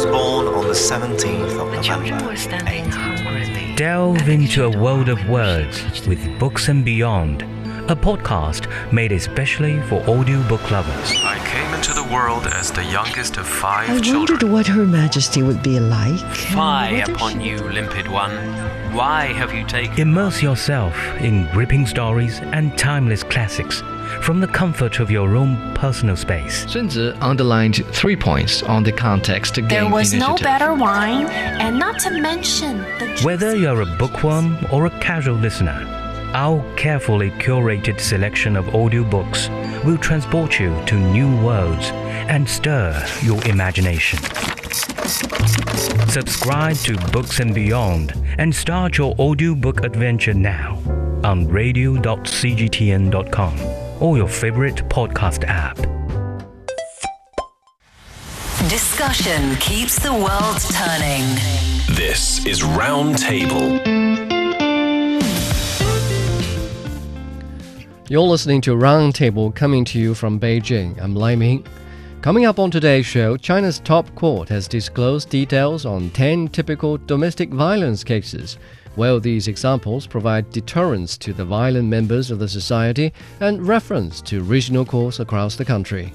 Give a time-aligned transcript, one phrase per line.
[0.00, 2.30] was born on the 17th of The children November.
[2.30, 3.74] were standing hungrily.
[3.76, 7.42] Delve into a world of words with Books and Beyond,
[7.90, 11.12] a podcast made especially for audiobook lovers.
[11.22, 14.38] I came into the world as the youngest of five I children.
[14.38, 16.20] wondered what Her Majesty would be like.
[16.34, 18.32] Fie upon you, limpid one.
[18.94, 23.82] Why have you taken Immerse yourself in gripping stories and timeless classics
[24.22, 26.70] from the comfort of your own personal space.
[26.70, 31.26] Sun Tzu underlined three points on the context to There gain was no better wine,
[31.26, 35.86] and not to mention the Whether you're a bookworm or a casual listener,
[36.34, 39.48] our carefully curated selection of audiobooks
[39.84, 41.90] will transport you to new worlds
[42.30, 44.20] and stir your imagination.
[46.08, 50.78] Subscribe to Books and Beyond and start your audiobook adventure now
[51.24, 55.76] on radio.cgtn.com or your favorite podcast app.
[58.68, 61.24] Discussion keeps the world turning.
[61.96, 63.80] This is Roundtable.
[68.08, 71.00] You're listening to Roundtable coming to you from Beijing.
[71.00, 71.66] I'm Lai Ming.
[72.22, 77.50] Coming up on today's show, China's top court has disclosed details on 10 typical domestic
[77.50, 78.58] violence cases.
[78.96, 84.42] Well, these examples provide deterrence to the violent members of the society and reference to
[84.42, 86.12] regional courts across the country.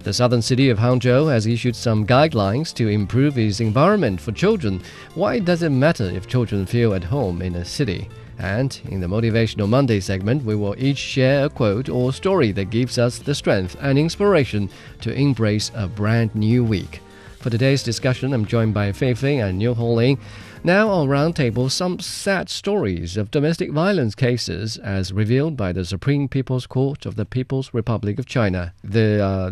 [0.00, 4.82] The southern city of Hangzhou has issued some guidelines to improve its environment for children.
[5.14, 8.08] Why does it matter if children feel at home in a city?
[8.38, 12.70] And in the Motivational Monday segment, we will each share a quote or story that
[12.70, 14.70] gives us the strength and inspiration
[15.02, 17.00] to embrace a brand new week.
[17.40, 20.18] For today's discussion, I'm joined by Fei Fei and Niu Honglin.
[20.62, 26.28] Now on Roundtable, some sad stories of domestic violence cases as revealed by the Supreme
[26.28, 28.74] People's Court of the People's Republic of China.
[28.84, 29.50] The uh,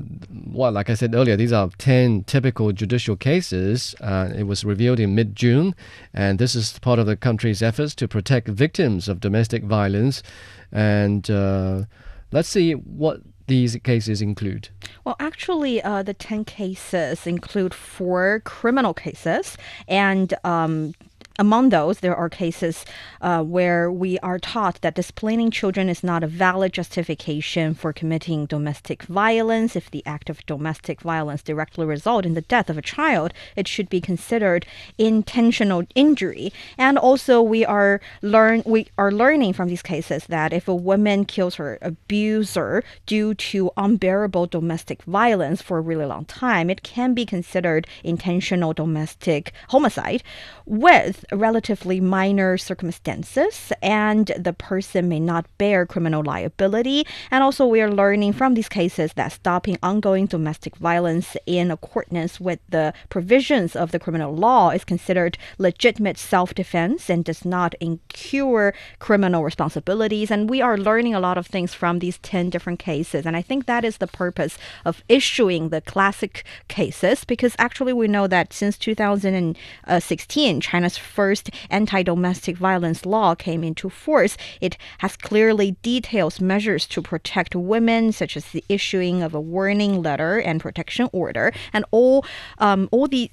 [0.53, 3.95] well, like I said earlier, these are 10 typical judicial cases.
[4.03, 5.75] Uh, it was revealed in mid-June,
[6.13, 10.23] and this is part of the country's efforts to protect victims of domestic violence.
[10.71, 11.85] And uh,
[12.33, 14.69] let's see what these cases include.
[15.05, 20.95] Well, actually, uh, the 10 cases include four criminal cases, and um,
[21.39, 22.85] among those, there are cases
[23.21, 28.47] uh, where we are taught that disciplining children is not a valid justification for committing
[28.47, 29.77] domestic violence.
[29.77, 33.69] If the act of domestic violence directly result in the death of a child, it
[33.69, 34.67] should be considered
[34.99, 36.53] intentional injury.
[36.77, 41.25] And also, we are learn we are learning from these cases that if a woman
[41.25, 47.15] kills her abuser due to unbearable domestic violence for a really long time, it can
[47.15, 50.25] be considered intentional domestic homicide
[50.67, 57.07] with relatively minor circumstances, and the person may not bear criminal liability.
[57.31, 62.41] And also, we are learning from these cases that stopping ongoing domestic violence in accordance
[62.41, 67.75] with the provisions of the criminal law is considered legitimate self defense and does not
[67.81, 70.31] incur criminal responsibilities.
[70.31, 73.27] And we are learning a lot of things from these 10 different cases.
[73.27, 78.09] And I think that is the purpose of issuing the classic cases because actually we
[78.09, 84.37] know that since 2016, China's first anti domestic violence law came into force.
[84.61, 90.01] It has clearly details measures to protect women, such as the issuing of a warning
[90.01, 92.25] letter and protection order, and all
[92.59, 93.25] um, all the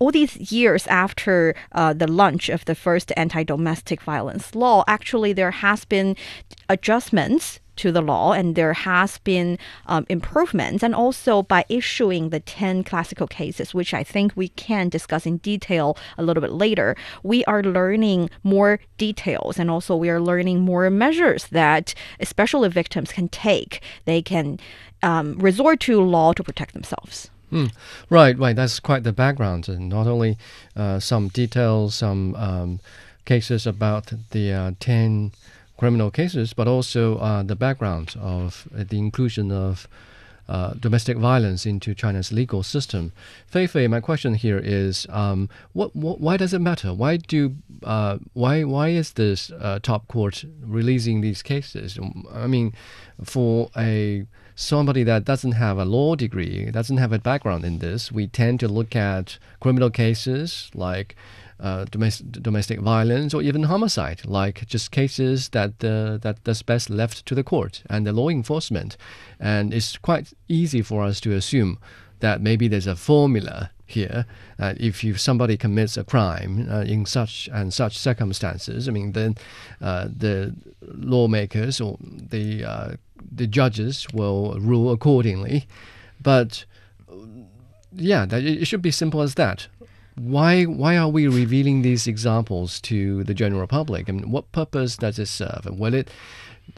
[0.00, 5.52] all these years after uh, the launch of the first anti-domestic violence law, actually there
[5.52, 6.16] has been
[6.68, 12.40] adjustments to the law and there has been um, improvements and also by issuing the
[12.40, 16.94] 10 classical cases which i think we can discuss in detail a little bit later
[17.22, 23.12] we are learning more details and also we are learning more measures that especially victims
[23.12, 24.58] can take they can
[25.02, 27.66] um, resort to law to protect themselves Hmm.
[28.08, 28.54] Right, right.
[28.54, 30.38] That's quite the background, and not only
[30.76, 32.78] uh, some details, some um,
[33.24, 35.32] cases about the uh, ten
[35.80, 39.88] criminal cases, but also uh, the background of uh, the inclusion of
[40.46, 43.12] uh, domestic violence into China's legal system.
[43.46, 46.92] Fei Fei, my question here is, um, what, what, why does it matter?
[46.92, 51.98] Why do, uh, why, why is this uh, top court releasing these cases?
[52.34, 52.74] I mean,
[53.24, 58.12] for a somebody that doesn't have a law degree, doesn't have a background in this,
[58.12, 61.16] we tend to look at criminal cases like
[61.60, 66.90] uh, domestic, domestic violence or even homicide, like just cases that uh, that that's best
[66.90, 68.96] left to the court and the law enforcement.
[69.38, 71.78] And it's quite easy for us to assume
[72.20, 74.26] that maybe there's a formula here.
[74.58, 79.12] Uh, if you, somebody commits a crime uh, in such and such circumstances, I mean,
[79.12, 79.36] then
[79.80, 82.92] uh, the lawmakers or the uh,
[83.36, 85.66] the judges will rule accordingly.
[86.22, 86.64] But
[87.92, 89.66] yeah, that, it should be simple as that.
[90.20, 94.08] Why why are we revealing these examples to the general public?
[94.08, 95.62] I mean, what purpose does it serve?
[95.64, 96.10] And will it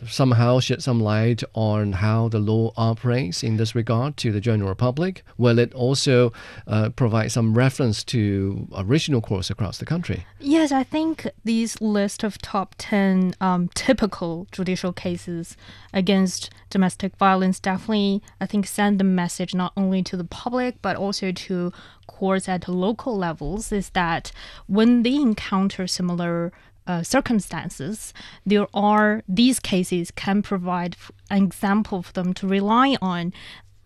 [0.06, 4.74] somehow shed some light on how the law operates in this regard to the general
[4.74, 5.22] public?
[5.38, 6.32] Will it also
[6.66, 10.26] uh, provide some reference to original courts across the country?
[10.40, 15.56] Yes, I think these list of top 10 um, typical judicial cases
[15.92, 20.96] against domestic violence definitely, I think, send the message not only to the public but
[20.96, 21.72] also to
[22.06, 24.32] courts at local levels is that
[24.66, 26.52] when they encounter similar
[26.86, 28.12] uh, circumstances,
[28.44, 30.96] there are these cases can provide
[31.30, 33.32] an example for them to rely on.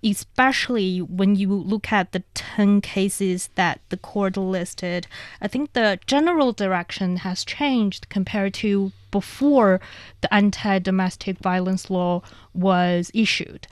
[0.05, 5.09] Especially when you look at the 10 cases that the court listed,
[5.41, 9.81] I think the general direction has changed compared to before
[10.21, 12.23] the anti domestic violence law
[12.55, 13.67] was issued.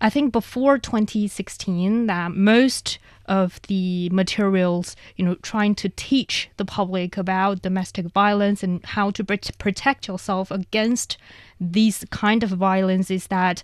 [0.00, 6.64] I think before 2016 that most of the materials, you know, trying to teach the
[6.64, 11.16] public about domestic violence and how to protect yourself against
[11.60, 13.62] these kind of violence is that,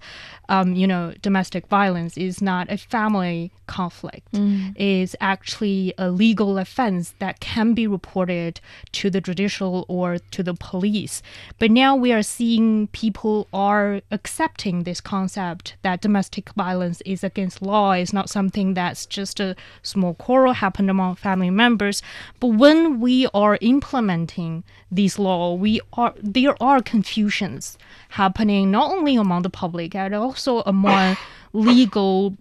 [0.48, 4.32] um, you know, domestic violence is not a family conflict.
[4.32, 4.74] Mm.
[4.76, 8.60] Is actually a legal offense that can be reported
[8.92, 11.22] to the judicial or to the police.
[11.58, 17.62] But now we are seeing people are accepting this concept that domestic violence is against
[17.62, 17.92] law.
[17.92, 22.02] Is not something that's just a small quarrel happened among family members.
[22.40, 27.78] But when we are implementing these law, we are there are confusions
[28.10, 31.16] happening not only among the public but also among
[31.52, 32.36] legal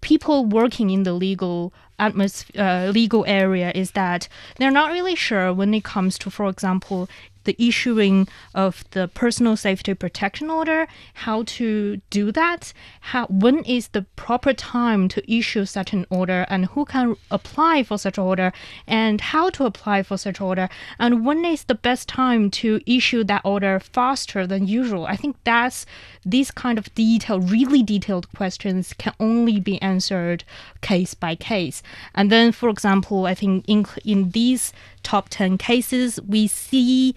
[0.00, 5.52] people working in the legal atmosphere, uh, legal area is that they're not really sure
[5.52, 7.08] when it comes to, for example,
[7.50, 13.88] the issuing of the personal safety protection order, how to do that, how when is
[13.88, 18.52] the proper time to issue such an order, and who can apply for such order,
[18.86, 20.68] and how to apply for such order,
[20.98, 25.06] and when is the best time to issue that order faster than usual.
[25.06, 25.86] I think that's
[26.24, 30.44] these kind of detailed, really detailed questions can only be answered
[30.82, 31.82] case by case.
[32.14, 37.14] And then, for example, I think in in these top 10 cases, we see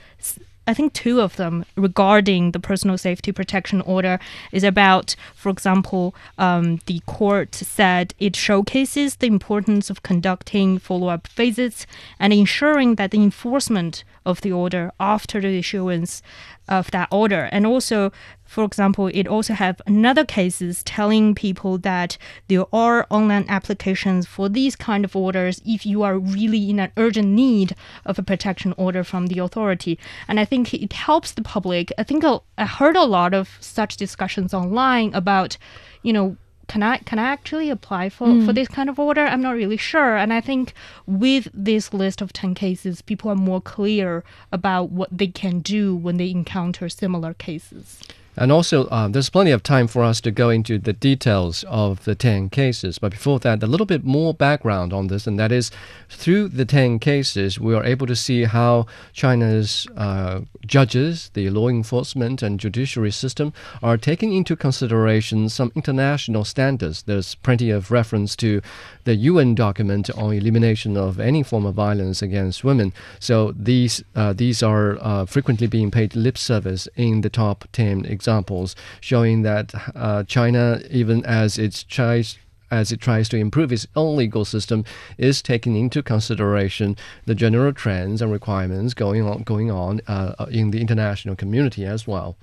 [0.65, 4.17] I think two of them regarding the personal safety protection order
[4.53, 11.07] is about, for example, um, the court said it showcases the importance of conducting follow
[11.07, 11.85] up visits
[12.17, 16.21] and ensuring that the enforcement of the order after the issuance
[16.69, 17.49] of that order.
[17.51, 18.13] And also,
[18.53, 22.19] for example, it also have another cases telling people that
[22.49, 26.91] there are online applications for these kind of orders if you are really in an
[26.95, 29.97] urgent need of a protection order from the authority.
[30.27, 31.91] And I think it helps the public.
[31.97, 35.57] I think I heard a lot of such discussions online about,
[36.03, 38.45] you know, can I can I actually apply for, mm.
[38.45, 39.21] for this kind of order?
[39.21, 40.15] I'm not really sure.
[40.15, 40.73] And I think
[41.07, 45.95] with this list of ten cases, people are more clear about what they can do
[45.95, 47.99] when they encounter similar cases.
[48.35, 52.03] And also, uh, there's plenty of time for us to go into the details of
[52.03, 52.97] the 10 cases.
[52.97, 55.71] But before that, a little bit more background on this, and that is
[56.09, 61.67] through the 10 cases, we are able to see how China's uh, judges, the law
[61.67, 63.53] enforcement, and judiciary system
[63.83, 67.03] are taking into consideration some international standards.
[67.03, 68.61] There's plenty of reference to
[69.03, 72.93] the UN document on elimination of any form of violence against women.
[73.19, 78.05] So these, uh, these are uh, frequently being paid lip service in the top 10
[78.23, 82.37] examples, showing that uh, China, even as it tries
[82.71, 84.83] as it tries to improve its own legal system,
[85.19, 90.71] is taking into consideration the general trends and requirements going on going on uh, in
[90.71, 92.35] the international community as well.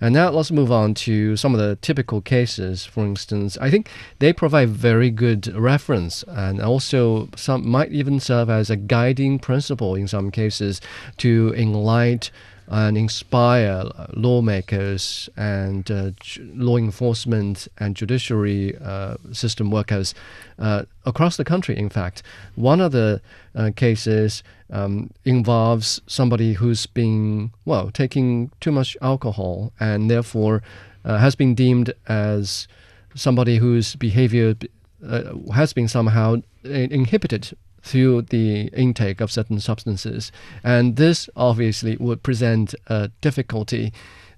[0.00, 2.84] And now let's move on to some of the typical cases.
[2.84, 8.48] For instance, I think they provide very good reference and also some might even serve
[8.48, 10.80] as a guiding principle in some cases
[11.18, 12.30] to enlighten
[12.68, 16.10] and inspire lawmakers and uh,
[16.54, 20.14] law enforcement and judiciary uh, system workers
[20.58, 21.76] uh, across the country.
[21.76, 22.22] In fact,
[22.54, 23.20] one of the
[23.54, 30.62] uh, cases um, involves somebody who's been well taking too much alcohol and therefore
[31.04, 32.66] uh, has been deemed as
[33.14, 34.54] somebody whose behavior
[35.06, 35.22] uh,
[35.54, 40.32] has been somehow inhibited through the intake of certain substances.
[40.64, 43.92] And this obviously would present a difficulty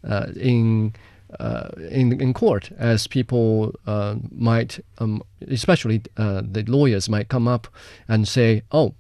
[0.07, 0.95] uh, in,
[1.41, 7.49] uh, in, in court as people uh, might, um, especially uh, the lawyers, might come
[7.49, 7.69] up
[8.07, 8.95] and say, oh,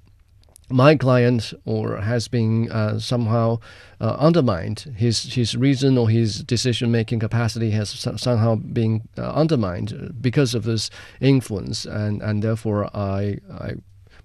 [0.70, 3.58] my client or has been uh, somehow
[4.00, 9.30] uh, undermined his his reason or his decision making capacity has so- somehow been uh,
[9.32, 10.90] undermined because of this
[11.20, 13.76] influence and and therefore I I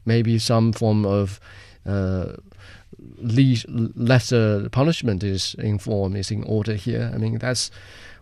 [0.06, 1.40] maybe some form of
[1.86, 2.34] uh,
[3.18, 7.12] le- lesser punishment is in form is in order here.
[7.14, 7.72] I mean that's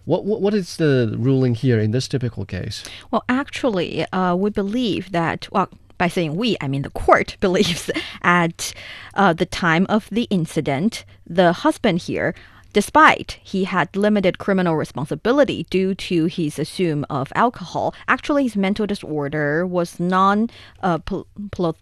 [0.05, 2.83] what, what what is the ruling here in this typical case?
[3.11, 7.91] Well, actually, uh, we believe that, well, by saying we, I mean the court believes
[8.23, 8.73] at
[9.13, 12.33] uh, the time of the incident, the husband here,
[12.73, 18.85] despite he had limited criminal responsibility due to his assume of alcohol, actually his mental
[18.85, 20.49] disorder was non
[20.81, 21.75] uh, pol- pol-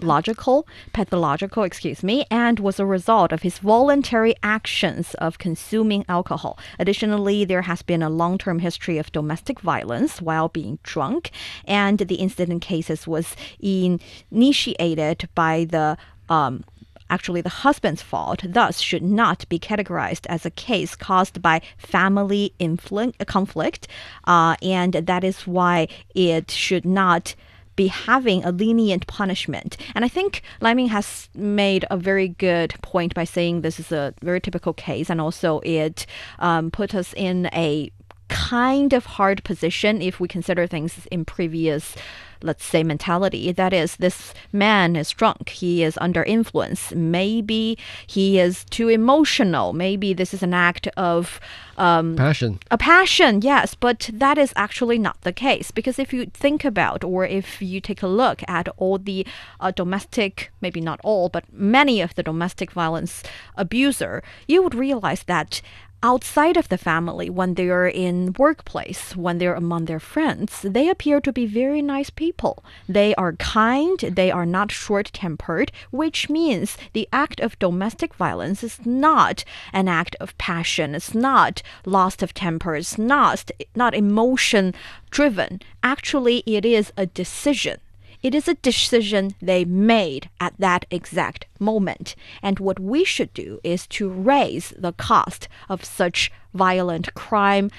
[0.00, 6.58] logical, pathological, excuse me, and was a result of his voluntary actions of consuming alcohol.
[6.78, 11.30] Additionally, there has been a long-term history of domestic violence while being drunk,
[11.64, 15.96] and the incident cases was initiated by the
[16.28, 16.64] um,
[17.10, 22.52] actually the husband's fault, thus should not be categorized as a case caused by family
[22.60, 23.88] influ- conflict,
[24.24, 27.34] uh, and that is why it should not
[27.76, 29.76] be having a lenient punishment.
[29.94, 33.92] And I think Lai Ming has made a very good point by saying this is
[33.92, 36.04] a very typical case, and also it
[36.40, 37.92] um, put us in a
[38.28, 41.94] kind of hard position if we consider things in previous
[42.42, 43.52] let's say mentality.
[43.52, 45.48] That is this man is drunk.
[45.48, 46.92] He is under influence.
[46.92, 49.72] Maybe he is too emotional.
[49.72, 51.40] Maybe this is an act of
[51.76, 52.58] um, passion.
[52.70, 53.74] a passion yes.
[53.74, 57.80] But that is actually not the case because if you think about or if you
[57.80, 59.26] take a look at all the
[59.60, 63.22] uh, domestic maybe not all but many of the domestic violence
[63.56, 65.62] abuser you would realize that
[66.02, 70.88] outside of the family when they are in workplace when they're among their friends they
[70.88, 72.64] appear to be very nice people.
[72.88, 78.84] They are kind they are not short-tempered which means the act of domestic violence is
[78.86, 84.74] not an act of passion it's not loss of temper it's not not emotion
[85.10, 87.78] driven actually it is a decision
[88.22, 92.14] it is a decision they made at that exact moment.
[92.42, 97.70] And what we should do is to raise the cost of such violent crime,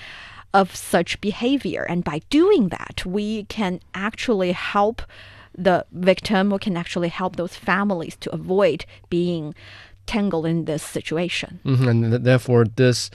[0.54, 1.84] of such behavior.
[1.84, 5.02] And by doing that, we can actually help
[5.58, 9.54] the victim, we can actually help those families to avoid being
[10.06, 11.60] tangled in this situation.
[11.66, 13.12] Mhm, and th- therefore this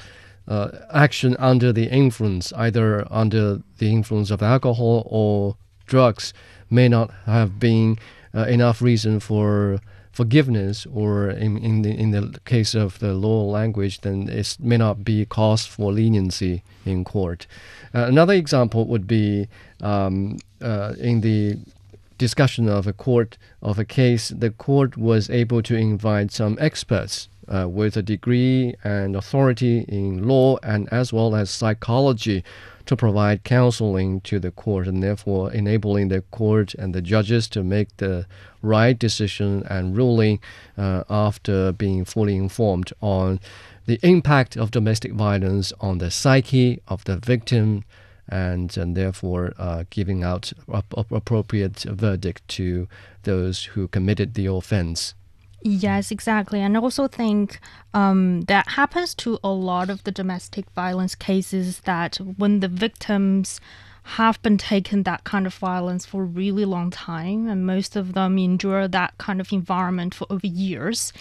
[0.47, 6.35] uh, action under the influence, either under the influence of alcohol or drugs,
[6.71, 7.99] may not have been
[8.35, 9.81] uh, enough reason for
[10.13, 14.77] forgiveness, or in, in the in the case of the law language, then it may
[14.77, 17.47] not be cause for leniency in court.
[17.93, 19.49] Uh, another example would be
[19.81, 21.59] um, uh, in the
[22.19, 27.29] discussion of a court of a case, the court was able to invite some experts
[27.49, 32.45] uh, with a degree and authority in law and as well as psychology
[32.87, 37.63] to provide counseling to the court and therefore enabling the court and the judges to
[37.63, 38.27] make the
[38.63, 40.41] right decision and ruling
[40.77, 43.41] uh, after being fully informed on
[43.87, 47.85] the impact of domestic violence on the psyche of the victim
[48.29, 52.89] and, and therefore uh, giving out ap- ap- appropriate verdict to
[53.25, 55.15] those who committed the offense.
[55.67, 56.61] Yes, exactly.
[56.61, 57.59] And I also think
[57.95, 63.61] um, that happens to a lot of the domestic violence cases that when the victims
[64.07, 68.13] have been taken that kind of violence for a really long time, and most of
[68.13, 71.15] them endure that kind of environment for over years,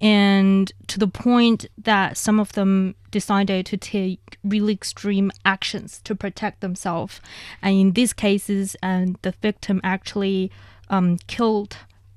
[0.00, 6.16] and to the point that some of them decided to take really extreme actions to
[6.16, 7.20] protect themselves.
[7.62, 10.50] And in these cases, and the victim actually
[10.90, 11.76] um, killed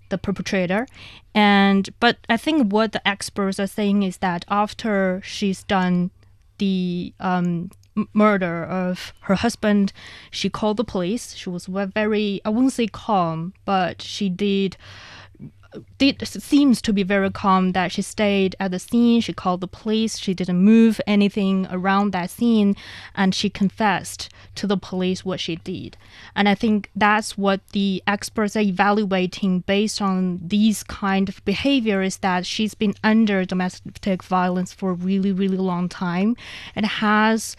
[0.10, 0.88] the perpetrator.
[1.34, 6.12] And but i think what the experts are saying is that after she's done
[6.58, 7.70] the um,
[8.14, 9.92] murder of her husband
[10.32, 11.36] she called the police.
[11.36, 14.78] She was very i wouldn't say calm but she did
[15.98, 19.22] did seems to be very calm that she stayed at the scene.
[19.22, 20.18] She called the police.
[20.18, 22.76] She didn't move anything around that scene
[23.16, 25.98] and she confessed to the police what she did.
[26.36, 32.02] And i think that's what the experts are evaluating based on these kind of behavior
[32.02, 36.36] is that she's been under domestic violence for a really really long time.
[36.76, 37.56] And has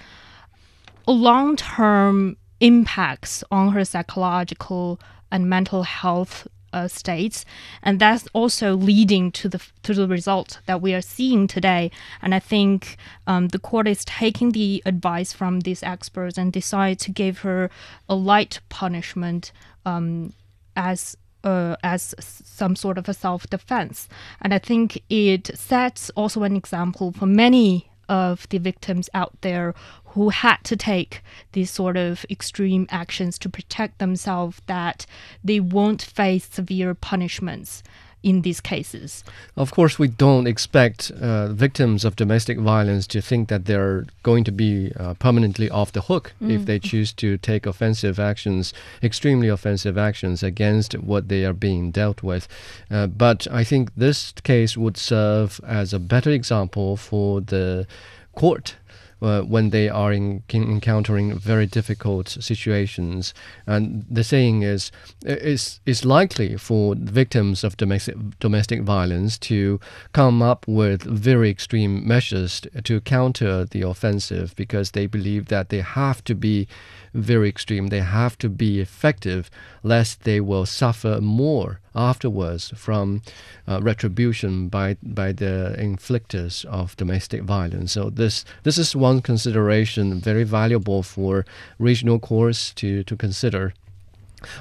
[1.07, 5.01] long term impacts on her psychological
[5.31, 6.47] and mental health
[6.79, 7.45] uh, states,
[7.83, 11.91] and that's also leading to the to the result that we are seeing today.
[12.23, 16.99] And I think um, the court is taking the advice from these experts and decide
[17.01, 17.71] to give her
[18.09, 19.53] a light punishment
[19.85, 20.33] um,
[20.77, 24.09] as uh, as some sort of a self defense.
[24.41, 29.75] And I think it sets also an example for many of the victims out there
[30.07, 31.23] who had to take
[31.53, 35.07] these sort of extreme actions to protect themselves that
[35.45, 37.83] they won't face severe punishments
[38.23, 39.25] in these cases.
[39.57, 44.45] Of course, we don't expect uh, victims of domestic violence to think that they're going
[44.45, 49.49] to be uh, permanently off the hook if they choose to take offensive actions, extremely
[49.49, 52.49] offensive actions against what they are being dealt with.
[52.91, 57.87] Uh, but I think this case would serve as a better example for the
[58.35, 58.77] court
[59.21, 63.35] uh, when they are in, encountering very difficult situations.
[63.67, 64.91] And the saying is,
[65.25, 69.81] it's, it's likely for victims of domestic, domestic violence to
[70.13, 75.81] come up with very extreme measures to counter the offensive because they believe that they
[75.81, 76.69] have to be
[77.15, 77.89] very extreme.
[77.89, 79.51] They have to be effective,
[79.83, 83.23] lest they will suffer more afterwards from
[83.67, 87.93] uh, retribution by by the inflictors of domestic violence.
[87.93, 91.45] So this this is one consideration very valuable for
[91.79, 93.73] regional courts to to consider.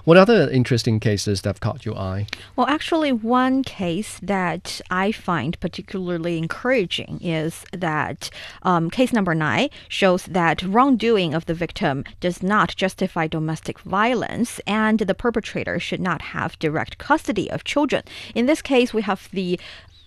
[0.04, 2.28] What other interesting cases that have caught your eye?
[2.56, 8.30] Well, actually, one case that I find particularly encouraging is that
[8.64, 14.60] um, case number nine shows that wrongdoing of the victim does not justify domestic violence,
[14.68, 18.04] and the perpetrator should not have direct custody of children.
[18.36, 19.60] In this case, we have the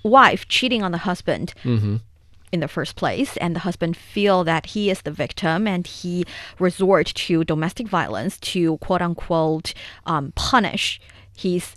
[0.02, 1.52] wife cheating on the husband
[2.52, 6.24] in the first place and the husband feel that he is the victim and he
[6.58, 9.72] resort to domestic violence to quote unquote
[10.06, 11.00] um, punish
[11.36, 11.74] his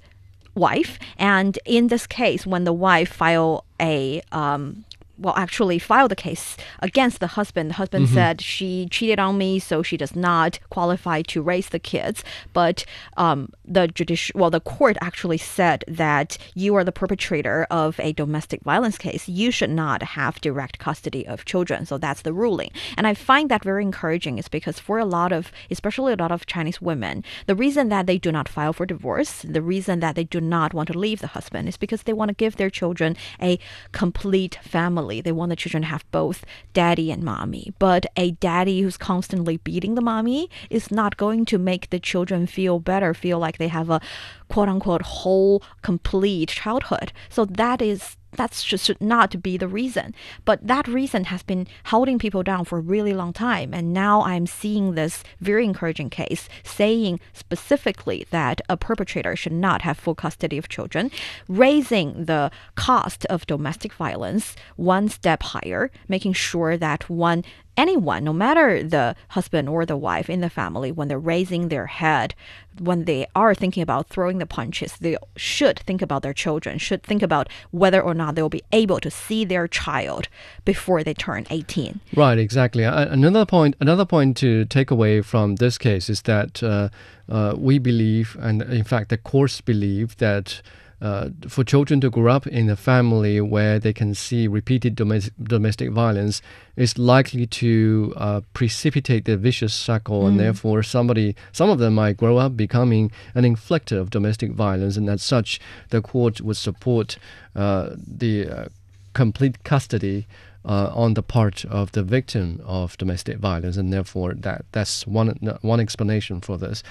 [0.55, 0.99] wife.
[1.17, 4.85] And in this case when the wife file a um,
[5.17, 7.70] well, actually filed the case against the husband.
[7.70, 11.79] The husband said she cheated on me, so she does not qualify to raise the
[11.79, 12.24] kids.
[12.51, 12.84] But
[13.15, 18.13] um, the judicial, well, the court actually said that you are the perpetrator of a
[18.13, 19.29] domestic violence case.
[19.29, 21.86] You should not have direct custody of children.
[21.86, 22.72] So that's the ruling.
[22.98, 26.32] And I find that very encouraging, is because for a lot of, especially a lot
[26.32, 30.15] of Chinese women, the reason that they do not file for divorce, the reason that
[30.15, 32.72] they do not want to leave the husband, is because they want to give their
[32.72, 33.60] children a
[33.91, 35.02] complete family.
[35.21, 37.73] They want the children to have both daddy and mommy.
[37.79, 42.47] But a daddy who's constantly beating the mommy is not going to make the children
[42.47, 44.01] feel better, feel like they have a
[44.49, 47.11] quote unquote whole, complete childhood.
[47.29, 50.13] So that is just should not be the reason.
[50.46, 53.74] But that reason has been holding people down for a really long time.
[53.74, 59.82] And now I'm seeing this very encouraging case saying specifically that a perpetrator should not
[59.82, 61.12] have full custody of children,
[61.48, 67.43] raising the cost of domestic violence one step higher, making sure that one
[67.77, 71.88] anyone, no matter the husband or the wife in the family, when they're raising their
[71.88, 72.36] head,
[72.79, 77.03] when they are thinking about throwing the punches, they should think about their children, should
[77.03, 80.27] think about whether or not they'll be able to see their child
[80.65, 81.99] before they turn 18.
[82.15, 82.83] Right, exactly.
[82.83, 86.89] Another point, another point to take away from this case is that uh,
[87.29, 90.62] uh, we believe, and in fact, the courts believe that.
[91.03, 95.33] Uh, for children to grow up in a family where they can see repeated domestic,
[95.43, 96.41] domestic violence
[96.77, 102.15] is likely to uh, precipitate the vicious cycle, and therefore somebody, some of them might
[102.15, 107.17] grow up becoming an inflictor of domestic violence, and as such, the court would support
[107.53, 108.65] uh, the uh,
[109.11, 110.25] complete custody
[110.63, 115.37] uh, on the part of the victim of domestic violence, and therefore that that's one
[115.61, 116.81] one explanation for this.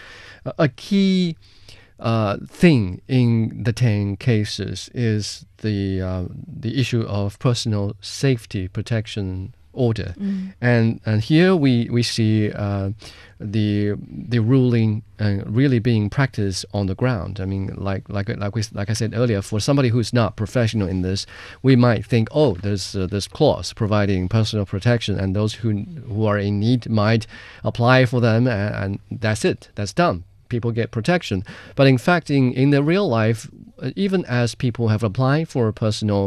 [0.58, 1.34] A key
[2.02, 9.54] uh, thing in the ten cases is the uh, the issue of personal safety protection
[9.72, 10.14] order,
[10.60, 12.90] and and here we we see uh,
[13.38, 17.38] the the ruling uh, really being practiced on the ground.
[17.38, 20.88] I mean, like like like we like I said earlier, for somebody who's not professional
[20.88, 21.24] in this,
[21.62, 26.26] we might think, oh, there's uh, this clause providing personal protection, and those who who
[26.26, 27.28] are in need might
[27.62, 31.42] apply for them, and, and that's it, that's done people get protection.
[31.74, 33.40] But in fact, in, in the real life,
[33.82, 36.24] uh, even as people have applied for a personal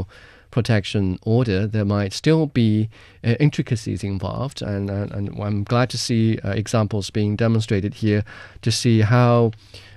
[0.55, 2.89] protection order, there might still be
[3.23, 4.61] uh, intricacies involved.
[4.61, 8.23] And, and, and I'm glad to see uh, examples being demonstrated here
[8.61, 9.51] to see how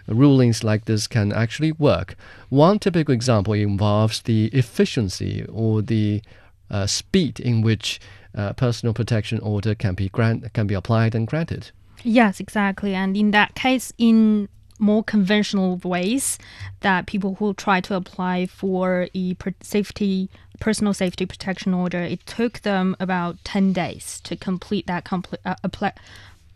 [0.08, 2.16] rulings like this can actually work.
[2.48, 6.22] One typical example involves the efficiency or the
[6.70, 8.00] uh, speed in which
[8.34, 11.70] uh, personal protection order can be grant can be applied and granted.
[12.02, 12.94] Yes, exactly.
[12.94, 16.38] And in that case, in more conventional ways,
[16.80, 20.28] that people who try to apply for a safety,
[20.60, 25.56] personal safety protection order, it took them about ten days to complete that complete uh,
[25.64, 25.92] apply,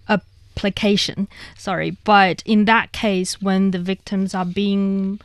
[0.09, 1.29] application.
[1.57, 5.21] Sorry, but in that case, when the victims are being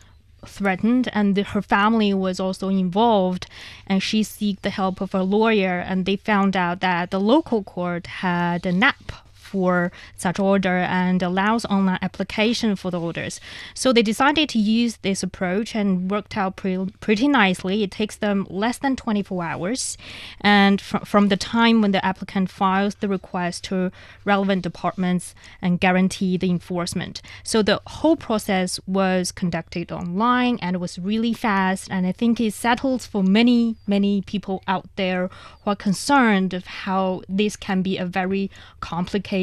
[0.46, 3.48] threatened and the, her family was also involved
[3.86, 7.64] and she seeked the help of a lawyer and they found out that the local
[7.64, 13.40] court had an app for such order and allows online application for the orders.
[13.74, 17.84] So they decided to use this approach and worked out pre- pretty nicely.
[17.84, 19.98] It takes them less than 24 hours,
[20.42, 23.92] and fr- from the time when the applicant files the request to
[24.26, 27.22] relevant departments and guarantee the enforcement.
[27.44, 32.40] So the whole process was conducted online and it was really fast, and I think
[32.40, 35.30] it settles for many many people out there
[35.62, 39.37] who are concerned of how this can be a very complicated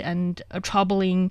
[0.00, 1.30] and a troubling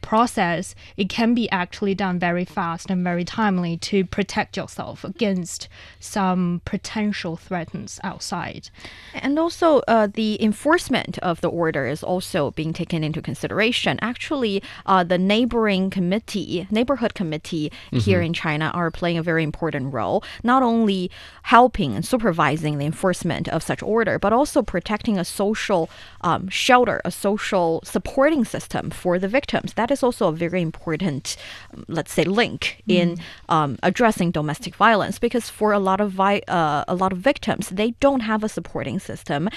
[0.00, 5.68] process, it can be actually done very fast and very timely to protect yourself against
[6.00, 7.68] some potential threats
[8.02, 8.70] outside.
[9.14, 13.98] And also, uh, the enforcement of the order is also being taken into consideration.
[14.00, 19.92] Actually, uh, the neighboring committee, neighborhood committee here in China, are playing a very important
[19.92, 21.10] role, not only
[21.42, 25.90] helping and supervising the enforcement of such order, but also protecting a social
[26.22, 29.74] um, shelter, a social supporting system for the victims.
[29.74, 31.36] That is also a very important,
[31.74, 36.42] um, let's say, link in um, addressing domestic violence because for a lot of vi-
[36.48, 39.48] uh, a lot of victims, they don't have a supporting system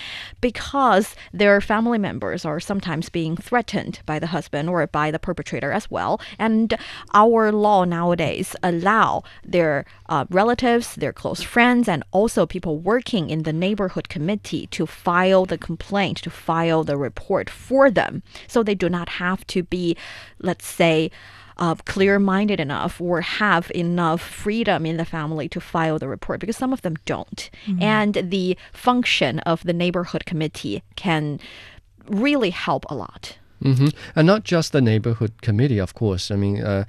[0.42, 5.72] because their family members are sometimes being threatened by the husband or by the perpetrator
[5.72, 6.20] as well.
[6.38, 6.74] And
[7.14, 13.44] our law nowadays allow their uh, relatives, their close friends, and also people working in
[13.44, 18.76] the neighborhood committee to file the complaint, to file the report for them, so they
[18.76, 19.96] do not have to be,
[20.40, 21.12] let's say.
[21.58, 26.40] Uh, clear minded enough or have enough freedom in the family to file the report
[26.40, 27.52] because some of them don't.
[27.80, 31.40] And the function of the neighborhood committee can
[32.08, 33.38] really help a lot.
[33.62, 36.32] hmm And not just the neighborhood committee, of course.
[36.32, 36.86] I mean, uh,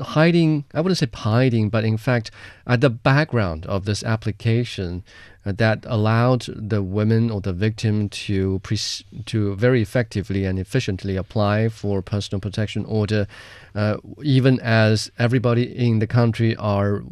[0.00, 2.30] hiding, I wouldn't say hiding, but in fact,
[2.66, 5.02] at the background of this application
[5.46, 8.78] that allowed the women or the victim to, pre-
[9.26, 13.28] to very effectively and efficiently apply for personal protection order,
[13.74, 17.02] uh, even as everybody in the country are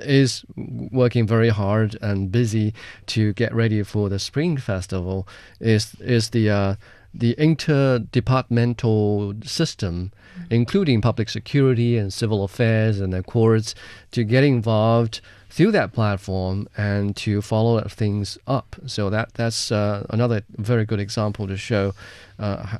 [0.00, 2.74] is working very hard and busy
[3.06, 5.28] to get ready for the Spring Festival,
[5.60, 6.74] is is the uh,
[7.14, 10.10] the interdepartmental system,
[10.50, 13.76] including public security and civil affairs and the courts,
[14.10, 15.20] to get involved
[15.54, 18.74] through that platform and to follow things up.
[18.86, 21.94] So that that's uh, another very good example to show.
[22.38, 22.78] Uh,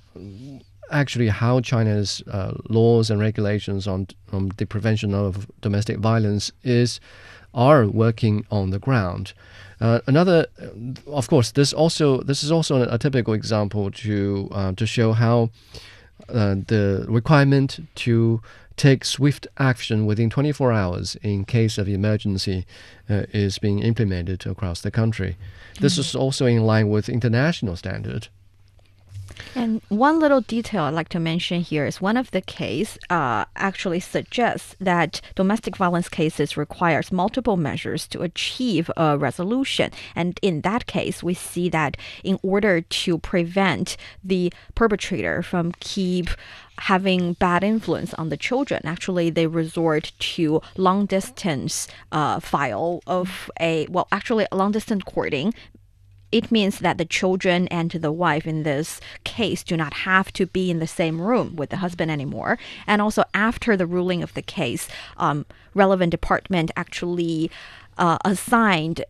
[0.91, 7.01] Actually, how China's uh, laws and regulations on, on the prevention of domestic violence is
[7.55, 9.33] are working on the ground.
[9.81, 10.67] Uh, another, uh,
[11.11, 15.49] of course, this also this is also a, typical example to uh, to show how
[16.29, 18.41] uh, the requirement to
[18.77, 22.67] take swift action within 24 hours in case of emergency
[23.09, 25.37] uh, is being implemented across the country.
[25.81, 28.29] This is also in line with international standard.
[29.55, 33.45] And one little detail I'd like to mention here is one of the case uh,
[33.57, 39.91] actually suggests that domestic violence cases requires multiple measures to achieve a resolution.
[40.15, 46.29] And in that case, we see that in order to prevent the perpetrator from keep
[46.79, 53.51] having bad influence on the children, actually they resort to long distance uh, file of
[53.61, 55.55] a well, actually long distance courting
[56.35, 60.47] it means that the children and the wife in this case do not have to
[60.47, 62.59] be in the same room with the husband anymore.
[62.89, 67.53] And also, after the ruling of the case, um, relevant department actually
[67.99, 69.05] uh, assigned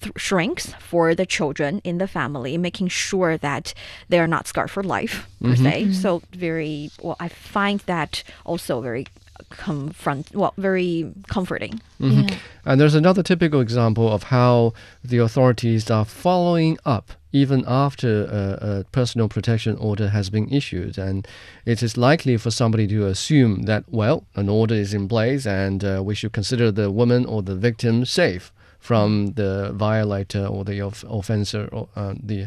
[0.00, 3.74] th- shrinks for the children in the family, making sure that
[4.08, 5.92] they are not scarred for life per se.
[5.92, 9.06] So very well, I find that also very
[9.50, 11.80] confront well very comforting.
[11.98, 12.36] Yeah.
[12.64, 14.72] And there's another typical example of how
[15.04, 20.96] the authorities are following up even after a, a personal protection order has been issued.
[20.96, 21.26] And
[21.66, 25.84] it is likely for somebody to assume that, well, an order is in place and
[25.84, 30.80] uh, we should consider the woman or the victim safe from the violator or the
[30.80, 32.46] off- offender or uh, the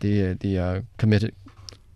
[0.00, 1.34] the the uh, committed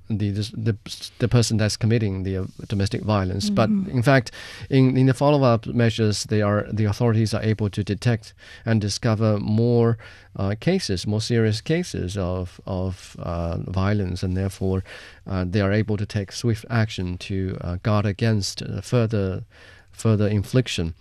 [0.09, 0.77] the, the
[1.18, 3.51] the person that's committing the uh, domestic violence.
[3.51, 4.31] But in fact,
[4.71, 9.38] in, in the follow-up measures, they are the authorities are able to detect and discover
[9.38, 9.99] more
[10.37, 14.83] uh, cases, more serious cases of of uh, violence, and therefore
[15.27, 19.44] uh, they are able to take swift action to uh, guard against uh, further
[19.92, 20.94] further infliction,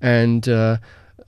[0.00, 0.48] and.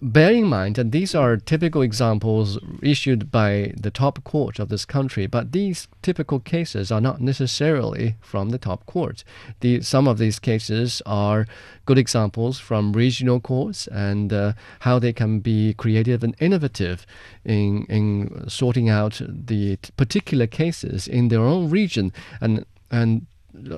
[0.05, 4.85] Bear in mind that these are typical examples issued by the top court of this
[4.85, 9.25] country, but these typical cases are not necessarily from the top court.
[9.61, 11.47] The, some of these cases are
[11.87, 17.07] good examples from regional courts and uh, how they can be creative and innovative
[17.43, 22.13] in, in sorting out the particular cases in their own region
[22.43, 23.25] and, and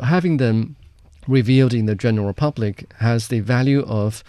[0.02, 0.74] having them
[1.28, 4.22] revealed in the general public has the value of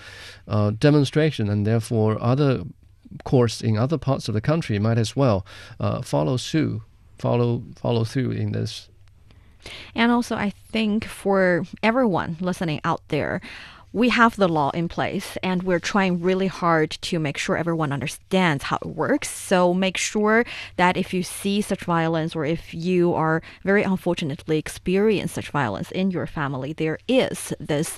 [0.48, 2.64] uh, demonstration, and therefore other
[3.24, 5.46] courts in other parts of the country might as well
[5.80, 6.82] uh, follow suit,
[7.18, 8.90] follow follow through in this.
[9.96, 13.42] And also, I think for everyone listening out there,
[13.94, 17.92] we have the law in place and we're trying really hard to make sure everyone
[17.92, 19.30] understands how it works.
[19.30, 24.60] So make sure that if you see such violence or if you are very unfortunately
[24.60, 27.98] experience such violence in your family, there is this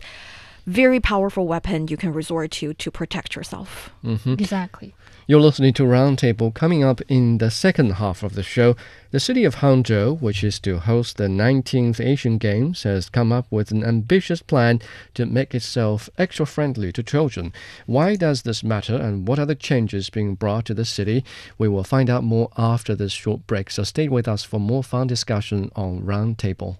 [0.70, 3.90] very powerful weapon you can resort to to protect yourself.
[4.04, 4.34] Mm-hmm.
[4.34, 4.94] Exactly.
[5.26, 6.54] You're listening to Roundtable.
[6.54, 8.76] Coming up in the second half of the show,
[9.12, 13.46] the city of Hangzhou, which is to host the 19th Asian Games, has come up
[13.52, 14.80] with an ambitious plan
[15.14, 17.54] to make itself extra friendly to children.
[17.86, 21.24] Why does this matter and what are the changes being brought to the city?
[21.60, 24.84] We will find out more after this short break, so stay with us for more
[24.84, 26.78] fun discussion on Roundtable.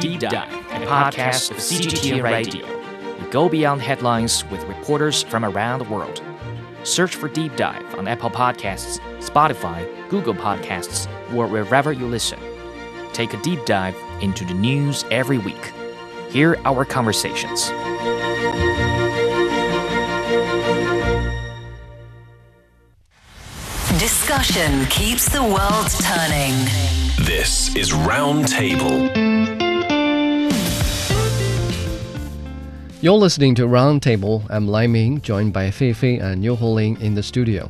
[0.00, 2.66] Deep Dive, a podcast of CGTN Radio.
[3.20, 6.22] We go beyond headlines with reporters from around the world.
[6.82, 12.38] Search for Deep Dive on Apple Podcasts, Spotify, Google Podcasts, or wherever you listen.
[13.12, 15.72] Take a deep dive into the news every week.
[16.30, 17.70] Hear our conversations.
[24.00, 26.54] Discussion keeps the world turning.
[27.26, 29.21] This is Roundtable.
[33.02, 34.46] You're listening to Roundtable.
[34.48, 37.66] I'm Lai Ming, joined by Fei Fei and Yu Ling in the studio.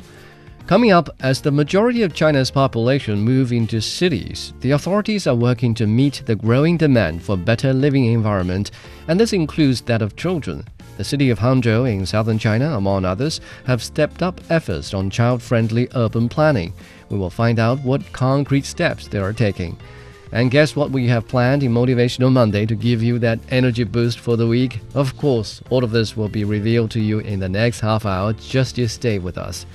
[0.67, 5.73] Coming up, as the majority of China's population move into cities, the authorities are working
[5.77, 8.73] to meet the growing demand for better living environment,
[9.09, 10.67] and this includes that of children.
[10.99, 15.89] The city of Hangzhou in southern China, among others, have stepped up efforts on child-friendly
[15.95, 16.75] urban planning.
[17.09, 19.79] We will find out what concrete steps they are taking.
[20.33, 24.19] And guess what we have planned in Motivational Monday to give you that energy boost
[24.19, 24.81] for the week?
[24.95, 28.33] Of course, all of this will be revealed to you in the next half hour.
[28.33, 29.67] Just you stay with us.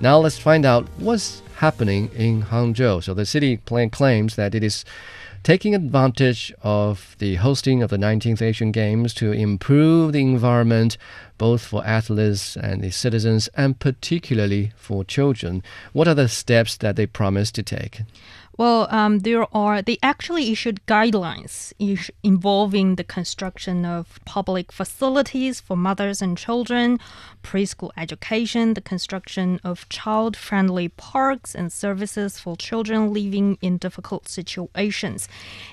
[0.00, 3.02] Now let's find out what's happening in Hangzhou.
[3.02, 4.84] So the city claims that it is
[5.42, 10.98] taking advantage of the hosting of the 19th Asian Games to improve the environment
[11.38, 15.62] both for athletes and the citizens and particularly for children.
[15.92, 18.02] What are the steps that they promise to take?
[18.58, 25.58] Well, um, there are, they actually issued guidelines is- involving the construction of public facilities
[25.58, 27.00] for mothers and children,
[27.42, 34.28] preschool education, the construction of child friendly parks and services for children living in difficult
[34.28, 35.28] situations.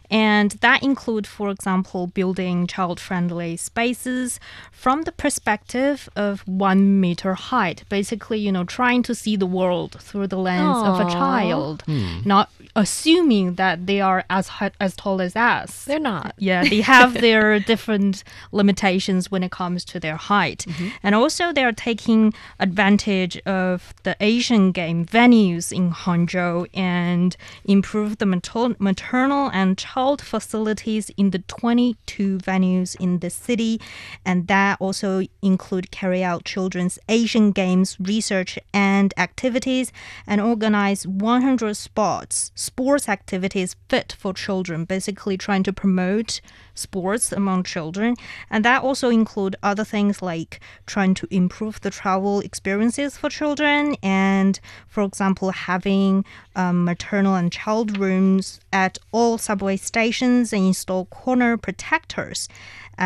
[0.10, 4.39] And that include, for example, building child friendly spaces
[4.72, 7.84] from the perspective of one meter height.
[7.89, 12.22] Basically, you know, trying to see the world through the lens of a child, Hmm.
[12.26, 15.84] not assuming that they are as high, as tall as us.
[15.84, 16.34] They're not.
[16.38, 20.65] Yeah, they have their different limitations when it comes to their height.
[20.65, 20.88] Mm-hmm.
[21.04, 28.18] And also they are taking advantage of the Asian game venues in Hangzhou and improve
[28.20, 33.82] the mater- maternal and child facilities in the 22 venues in the city.
[34.26, 39.92] And that also include carry out children's Asian games research and activities
[40.26, 46.39] and organize 100 spots, sports activities fit for children, basically trying to promote
[46.75, 48.15] sports among children.
[48.51, 53.95] And that also include other things like trying to improve the travel experiences for children
[54.03, 56.23] and, for example, having
[56.55, 62.47] um, maternal and child rooms at all subway stations and install corner protectors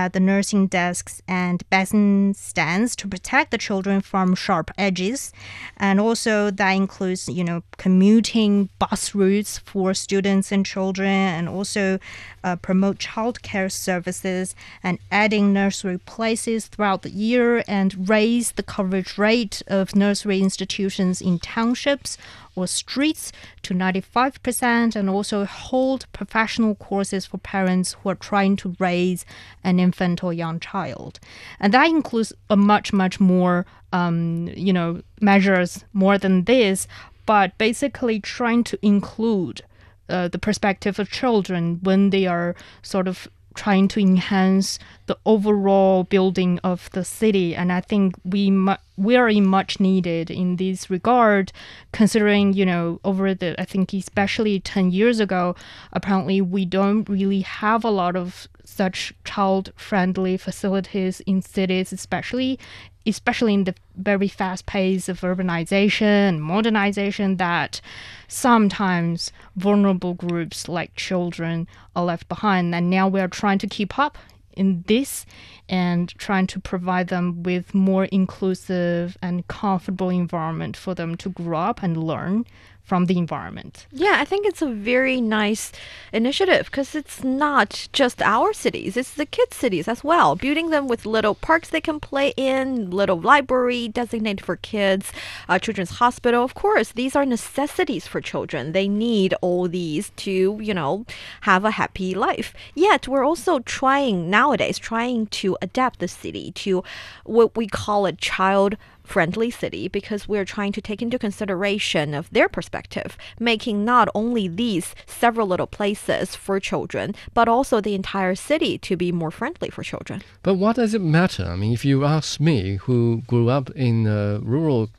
[0.10, 5.32] the nursing desks and basin stands to protect the children from sharp edges.
[5.78, 12.00] And also that includes, you know, commuting bus routes for students and children and also
[12.44, 19.18] uh, promote childcare services and adding nursery places throughout the year and raise the coverage
[19.18, 22.18] rate of nursery institutions in townships
[22.56, 23.32] or streets
[23.63, 29.26] to 95% and also hold professional courses for parents who are trying to raise
[29.63, 31.20] an infant or young child.
[31.60, 36.88] And that includes a much, much more, um, you know, measures more than this,
[37.26, 39.62] but basically trying to include
[40.10, 46.04] uh, the perspective of children when they are sort of trying to enhance the overall
[46.04, 47.56] building of the city.
[47.56, 51.52] And I think we mu- we are much needed in this regard,
[51.92, 55.56] considering you know over the I think especially ten years ago,
[55.92, 62.60] apparently we don't really have a lot of such child friendly facilities in cities, especially
[63.06, 67.82] especially in the very fast pace of urbanization and modernization that
[68.28, 72.74] sometimes vulnerable groups like children are left behind.
[72.74, 74.18] And now we are trying to keep up
[74.56, 75.26] in this
[75.68, 81.60] and trying to provide them with more inclusive and comfortable environment for them to grow
[81.60, 82.46] up and learn
[82.84, 83.88] from the environment.
[83.91, 85.72] Yeah, I think it's a very nice
[86.12, 90.36] initiative because it's not just our cities, it's the kids' cities as well.
[90.36, 95.12] Building them with little parks they can play in, little library designated for kids,
[95.48, 96.43] uh, children's hospital.
[96.43, 98.74] Of course, these are necessities for children.
[98.74, 101.06] They need all these to, you know,
[101.41, 102.54] have a happy life.
[102.76, 106.84] Yet, we're also trying nowadays, trying to adapt the city to
[107.24, 112.30] what we call a child friendly city because we're trying to take into consideration of
[112.32, 118.36] their perspective, making not only these several little places for children, but also the entire
[118.36, 120.22] city to be more friendly for children.
[120.42, 121.46] But what does it matter?
[121.46, 124.89] I mean, if you ask me, who grew up in a rural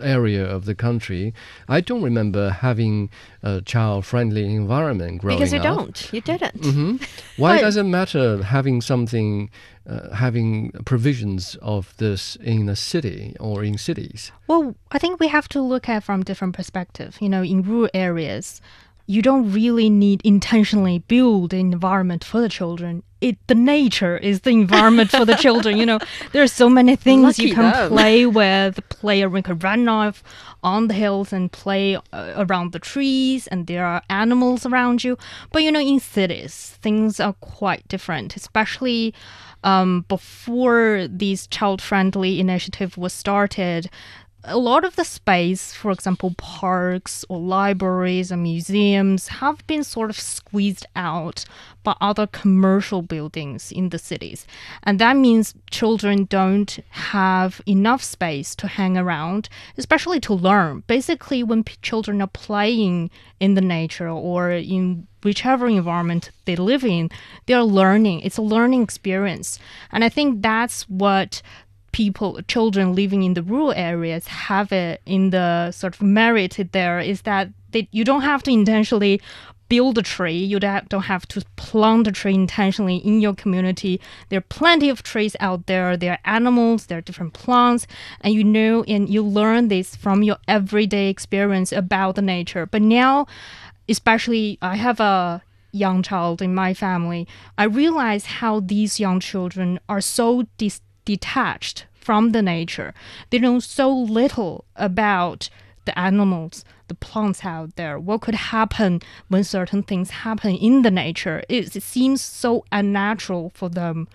[0.00, 1.34] area of the country,
[1.68, 3.10] I don't remember having
[3.42, 5.40] a child-friendly environment growing up.
[5.40, 5.64] Because you up.
[5.64, 6.64] don't, you didn't.
[6.64, 6.96] hmm
[7.36, 9.50] Why does it matter having something,
[9.88, 14.32] uh, having provisions of this in a city or in cities?
[14.46, 17.16] Well, I think we have to look at from different perspective.
[17.20, 18.60] You know, in rural areas,
[19.06, 23.02] you don't really need intentionally build an environment for the children.
[23.22, 25.78] It the nature is the environment for the children.
[25.78, 25.98] You know,
[26.32, 27.88] there are so many things you can them.
[27.88, 28.80] play with.
[28.88, 30.22] Play you can run off
[30.62, 35.16] on the hills and play uh, around the trees, and there are animals around you.
[35.52, 39.14] But you know, in cities, things are quite different, especially
[39.64, 43.88] um, before this child-friendly initiative was started
[44.44, 50.10] a lot of the space, for example, parks or libraries and museums, have been sort
[50.10, 51.44] of squeezed out
[51.84, 54.46] by other commercial buildings in the cities.
[54.82, 60.82] And that means children don't have enough space to hang around, especially to learn.
[60.86, 67.10] Basically, when children are playing in the nature or in whichever environment they live in,
[67.46, 68.20] they are learning.
[68.20, 69.58] It's a learning experience.
[69.92, 71.42] And I think that's what
[71.92, 76.98] people children living in the rural areas have it in the sort of merit there
[77.00, 79.20] is that they, you don't have to intentionally
[79.72, 80.36] build a tree.
[80.36, 84.02] You don't have to plant a tree intentionally in your community.
[84.28, 85.96] There are plenty of trees out there.
[85.96, 86.86] There are animals.
[86.86, 87.86] There are different plants.
[88.20, 92.66] And you know and you learn this from your everyday experience about the nature.
[92.66, 93.26] But now
[93.88, 97.26] especially i have a young child in my family.
[97.56, 102.94] I realize how these young children are so dis- detached from the nature.
[103.30, 105.48] They know so little about
[105.84, 110.90] the animals, the plants out there, what could happen when certain things happen in the
[110.90, 111.42] nature.
[111.48, 114.08] It, it seems so unnatural for them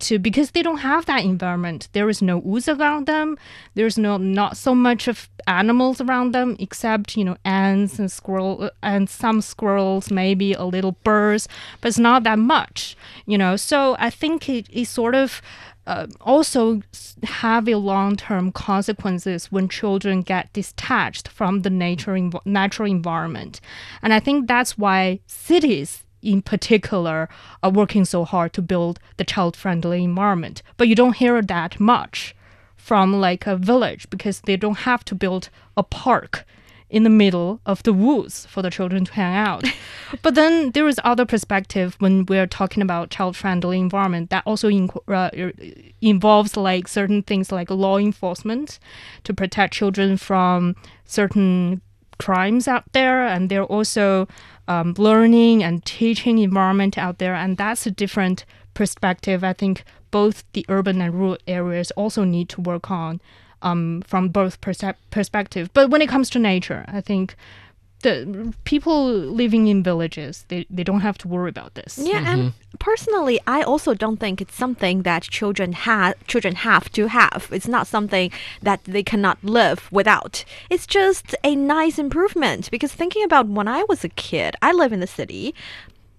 [0.00, 1.88] to because they don't have that environment.
[1.92, 3.38] There is no woods around them.
[3.74, 8.70] There's no not so much of animals around them except you know ants and squirrel
[8.82, 11.48] and some squirrels, maybe a little birds,
[11.80, 12.96] but it's not that much.
[13.26, 15.40] You know, so I think it is sort of
[15.86, 16.80] uh, also
[17.22, 23.60] have a long-term consequences when children get detached from the nature env- natural environment,
[24.02, 27.28] and I think that's why cities in particular
[27.62, 30.62] are working so hard to build the child-friendly environment.
[30.78, 32.34] But you don't hear that much
[32.76, 36.46] from like a village because they don't have to build a park
[36.90, 39.64] in the middle of the woods for the children to hang out.
[40.22, 44.90] but then there is other perspective when we're talking about child-friendly environment that also in,
[45.08, 45.30] uh,
[46.00, 48.78] involves like certain things like law enforcement
[49.24, 51.80] to protect children from certain
[52.18, 54.28] crimes out there and they're also
[54.68, 60.44] um, learning and teaching environment out there and that's a different perspective i think both
[60.52, 63.20] the urban and rural areas also need to work on
[63.64, 67.34] um, from both perse- perspective but when it comes to nature i think
[68.04, 69.06] the people
[69.42, 73.62] living in villages they, they don't have to worry about this Yeah, and personally, I
[73.62, 77.48] also don't think it's something that children have children have to have.
[77.50, 78.30] It's not something
[78.62, 80.44] that they cannot live without.
[80.68, 84.92] It's just a nice improvement because thinking about when I was a kid, I live
[84.92, 85.54] in the city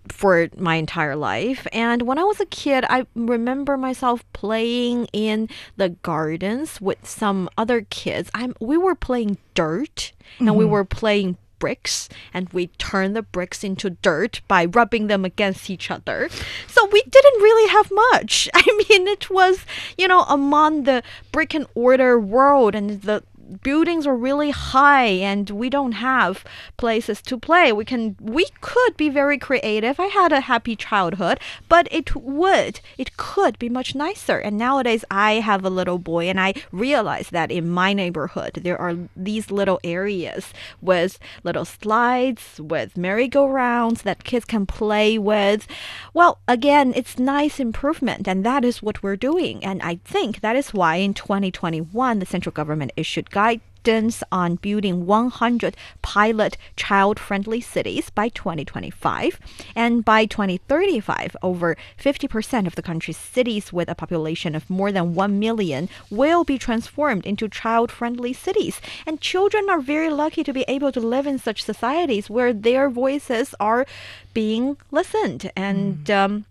[0.09, 5.49] for my entire life and when I was a kid, I remember myself playing in
[5.77, 8.29] the gardens with some other kids.
[8.33, 10.69] I'm we were playing dirt and we Mhm.
[10.69, 15.89] were playing bricks and we turn the bricks into dirt by rubbing them against each
[15.89, 16.29] other.
[16.67, 18.49] So we didn't really have much.
[18.53, 19.65] I mean, it was,
[19.97, 21.01] you know, among the
[21.31, 23.23] brick and order world and the
[23.61, 26.43] buildings are really high and we don't have
[26.77, 27.71] places to play.
[27.71, 29.99] We can we could be very creative.
[29.99, 31.39] I had a happy childhood
[31.69, 34.37] but it would it could be much nicer.
[34.39, 38.79] And nowadays i have a little boy and i realize that in my neighborhood there
[38.79, 45.67] are these little areas with little slides with merry-go-rounds that kids can play with.
[46.13, 49.63] Well again it's nice improvement and that is what we're doing.
[49.63, 55.05] And i think that is why in 2021 the central government issued guidance on building
[55.05, 59.39] 100 pilot child friendly cities by 2025.
[59.75, 65.13] And by 2035, over 50% of the country's cities with a population of more than
[65.15, 68.79] 1 million will be transformed into child friendly cities.
[69.05, 72.89] And children are very lucky to be able to live in such societies where their
[72.89, 73.85] voices are
[74.33, 75.51] being listened.
[75.57, 76.45] And, um,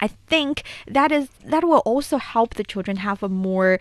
[0.00, 3.78] I think that is that will also help the children have a more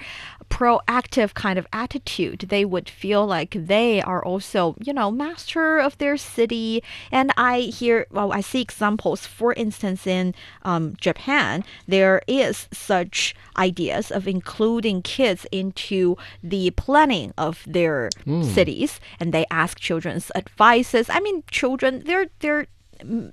[0.50, 2.46] proactive kind of attitude.
[2.50, 6.84] They would feel like they are also, you know, master of their city.
[7.12, 9.26] And I hear, well, I see examples.
[9.26, 17.34] For instance, in um, Japan, there is such ideas of including kids into the planning
[17.38, 18.44] of their Mm.
[18.44, 21.10] cities, and they ask children's advices.
[21.10, 22.68] I mean, children, they're they're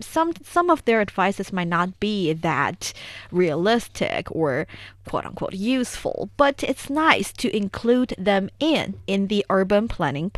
[0.01, 2.93] some some of their advices might not be that
[3.31, 4.67] realistic or
[5.07, 10.31] quote unquote useful, but it's nice to include them in in the urban planning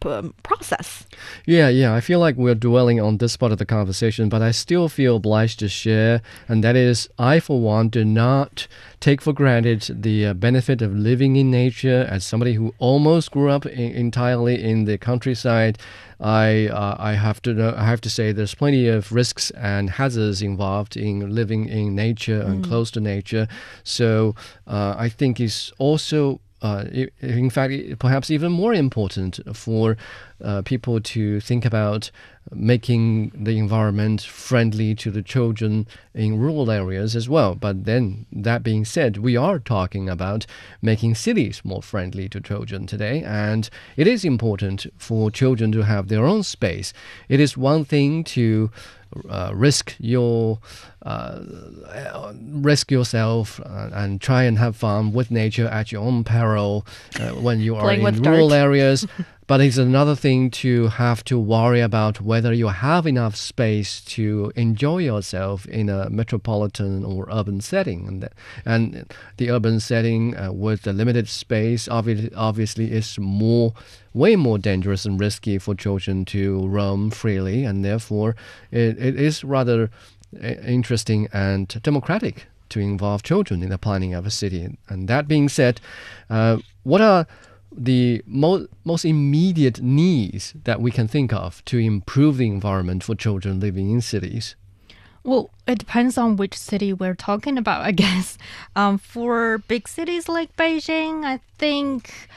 [0.00, 1.06] process.
[1.46, 1.94] Yeah, yeah.
[1.94, 5.16] I feel like we're dwelling on this part of the conversation, but I still feel
[5.16, 8.66] obliged to share, and that is, I, for one, do not
[9.00, 12.06] take for granted the uh, benefit of living in nature.
[12.08, 15.78] As somebody who almost grew up in, entirely in the countryside,
[16.20, 19.90] I uh, I have to know, I have to say there's plenty of risks and
[19.90, 23.46] hazards involved in living in nature and close to nature.
[23.84, 24.34] So
[24.66, 26.84] uh, I think it's also uh,
[27.20, 29.96] in fact, perhaps even more important for
[30.42, 32.10] uh, people to think about
[32.50, 37.54] making the environment friendly to the children in rural areas as well.
[37.54, 40.46] But then, that being said, we are talking about
[40.80, 46.08] making cities more friendly to children today, and it is important for children to have
[46.08, 46.92] their own space.
[47.28, 48.70] It is one thing to
[49.28, 50.58] uh, risk your
[51.02, 56.86] uh, risk yourself uh, and try and have fun with nature at your own peril
[57.20, 58.56] uh, when you are in rural dirt.
[58.56, 59.06] areas.
[59.48, 64.52] But it's another thing to have to worry about whether you have enough space to
[64.56, 68.06] enjoy yourself in a metropolitan or urban setting.
[68.06, 68.34] And, that,
[68.66, 73.72] and the urban setting uh, with the limited space obvi- obviously is more,
[74.12, 77.64] way more dangerous and risky for children to roam freely.
[77.64, 78.36] And therefore,
[78.70, 79.88] it, it is rather
[80.40, 84.76] interesting and democratic to involve children in the planning of a city.
[84.88, 85.80] And that being said,
[86.28, 87.26] uh, what are
[87.70, 93.14] the mo- most immediate needs that we can think of to improve the environment for
[93.14, 94.54] children living in cities?
[95.24, 98.38] Well, it depends on which city we're talking about, I guess.
[98.76, 102.28] Um, for big cities like Beijing, I think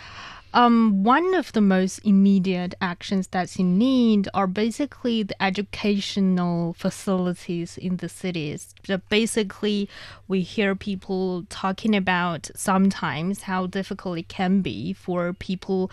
[0.54, 7.78] um, one of the most immediate actions that's in need are basically the educational facilities
[7.78, 8.76] in the cities.
[8.86, 9.90] So basically,
[10.28, 15.90] we hear people talking about sometimes how difficult it can be for people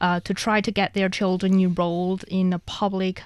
[0.00, 3.22] uh, to try to get their children enrolled in a public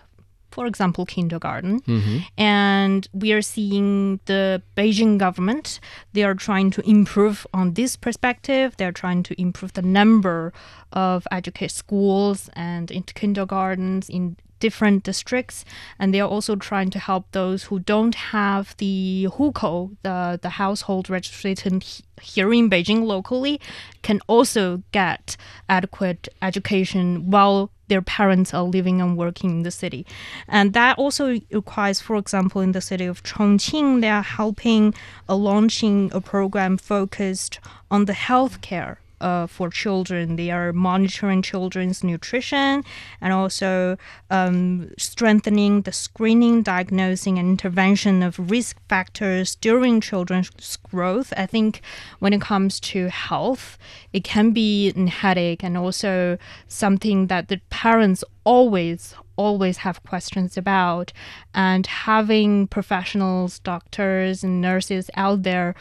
[0.55, 1.81] for example, kindergarten.
[1.81, 2.19] Mm-hmm.
[2.39, 5.81] And we are seeing the Beijing government,
[6.13, 8.77] they are trying to improve on this perspective.
[8.77, 10.53] They're trying to improve the number
[10.93, 15.65] of educate schools and in kindergartens in different districts
[15.99, 20.51] and they are also trying to help those who don't have the hukou the the
[20.51, 21.81] household registration
[22.23, 23.61] here in Beijing locally
[24.03, 25.37] can also get
[25.69, 30.07] adequate education while their parents are living and working in the city.
[30.49, 34.95] And that also requires, for example, in the city of Chongqing, they are helping
[35.29, 38.97] uh, launching a program focused on the healthcare.
[39.25, 42.85] Uh, for children, they are monitoring children's nutrition
[43.23, 43.97] and also
[44.29, 51.33] um, strengthening the screening, diagnosing, and intervention of risk factors during children's growth.
[51.39, 51.81] I think
[52.19, 53.79] when it comes to health,
[54.13, 56.37] it can be a headache and also
[56.69, 61.13] something that the parents always always have questions about
[61.55, 65.75] and having professionals doctors and nurses out there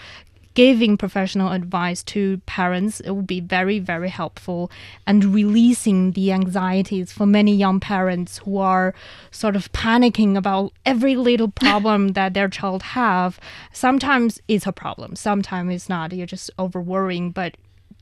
[0.53, 4.71] giving professional advice to parents it would be very very helpful
[5.07, 8.93] and releasing the anxieties for many young parents who are
[9.31, 13.39] sort of panicking about every little problem that their child have.
[13.71, 16.13] Sometimes it's a problem sometimes it's not.
[16.13, 17.55] You're just over worrying but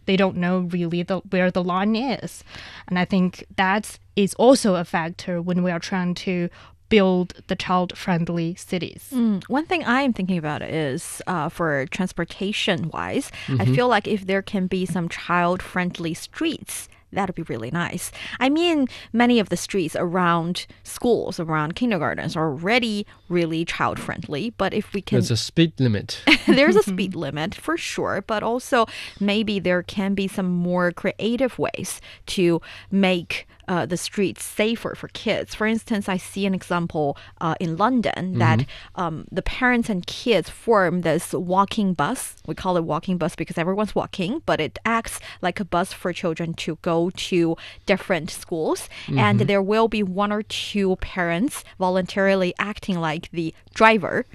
[0.05, 2.43] they don't know really the, where the line is.
[2.87, 6.49] And i think that is also a factor when we are trying to
[6.91, 9.03] build the child friendly cities.
[9.13, 13.75] Mm, one thing I am thinking about is uh, for transportation wise, I Mhm.
[13.75, 16.87] feel like if there can be some child friendly streets.
[17.13, 18.09] That'd be really nice.
[18.39, 24.51] I mean, many of the streets around schools, around kindergartens, are already really child friendly.
[24.57, 26.21] But if we can There's a speed limit.
[26.47, 28.85] there's a speed limit for sure, but also
[29.19, 32.61] maybe there can be some more creative ways to
[32.91, 35.49] make uh, the streets safer for kids.
[35.59, 37.07] For instance, I see an example
[37.45, 38.65] uh, in London that Mhm.
[39.01, 42.19] um, the parents and kids form this walking bus.
[42.49, 46.11] We call it walking bus because everyone's walking, but it acts like a bus for
[46.21, 46.97] children to go
[47.29, 47.55] to
[47.91, 48.79] different schools.
[49.25, 49.47] And Mhm.
[49.47, 54.25] there will be one or two parents voluntarily acting like the driver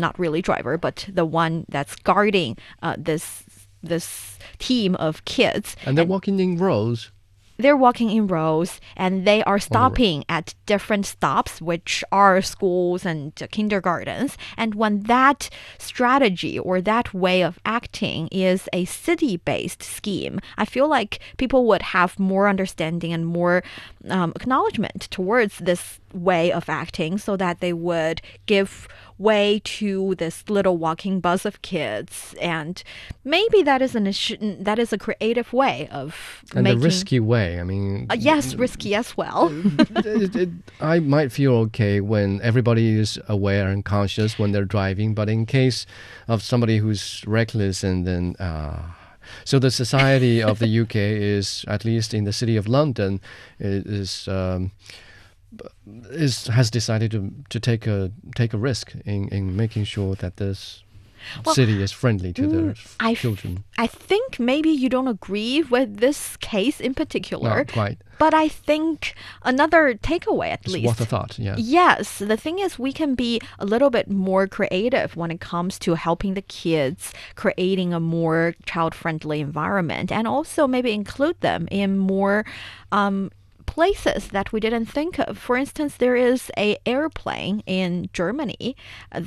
[0.00, 2.56] not really driver, but the one that's guarding
[2.86, 3.42] uh, this
[3.82, 5.76] this team of kids.
[5.86, 7.10] And they're walking in rows.
[7.58, 13.34] They're walking in rows and they are stopping at different stops, which are schools and
[13.50, 14.38] kindergartens.
[14.56, 20.64] And when that strategy or that way of acting is a city based scheme, I
[20.64, 23.64] feel like people would have more understanding and more
[24.08, 28.88] um, acknowledgement towards this way of acting so that they would give
[29.18, 32.84] way to this little walking bus of kids and
[33.24, 37.20] maybe that is an issue, that is a creative way of And making a risky
[37.20, 37.60] way.
[37.60, 39.50] I mean, uh, yes risky as well
[40.04, 40.48] it, it,
[40.80, 45.46] I might feel okay when everybody is aware and conscious when they're driving, but in
[45.46, 45.86] case
[46.26, 48.36] of somebody who's reckless and then.
[48.38, 48.82] Uh,
[49.44, 53.20] so the society of the UK is, at least in the city of London,
[53.58, 54.26] is.
[54.28, 54.72] Um,
[56.10, 60.36] is has decided to, to take a take a risk in, in making sure that
[60.36, 60.82] this
[61.44, 63.64] Well, city is friendly to their mm, I children.
[63.76, 67.50] I think maybe you don't agree with this case in particular.
[67.58, 67.98] Not quite.
[68.18, 70.86] But I think another takeaway, at It's least.
[70.86, 71.54] worth a thought, yeah.
[71.56, 72.18] Yes.
[72.18, 75.94] The thing is, we can be a little bit more creative when it comes to
[75.94, 81.96] helping the kids, creating a more child friendly environment, and also maybe include them in
[81.98, 82.44] more.
[82.90, 83.30] Um,
[83.76, 85.36] places that we didn't think of.
[85.38, 88.74] For instance, there is a airplane in Germany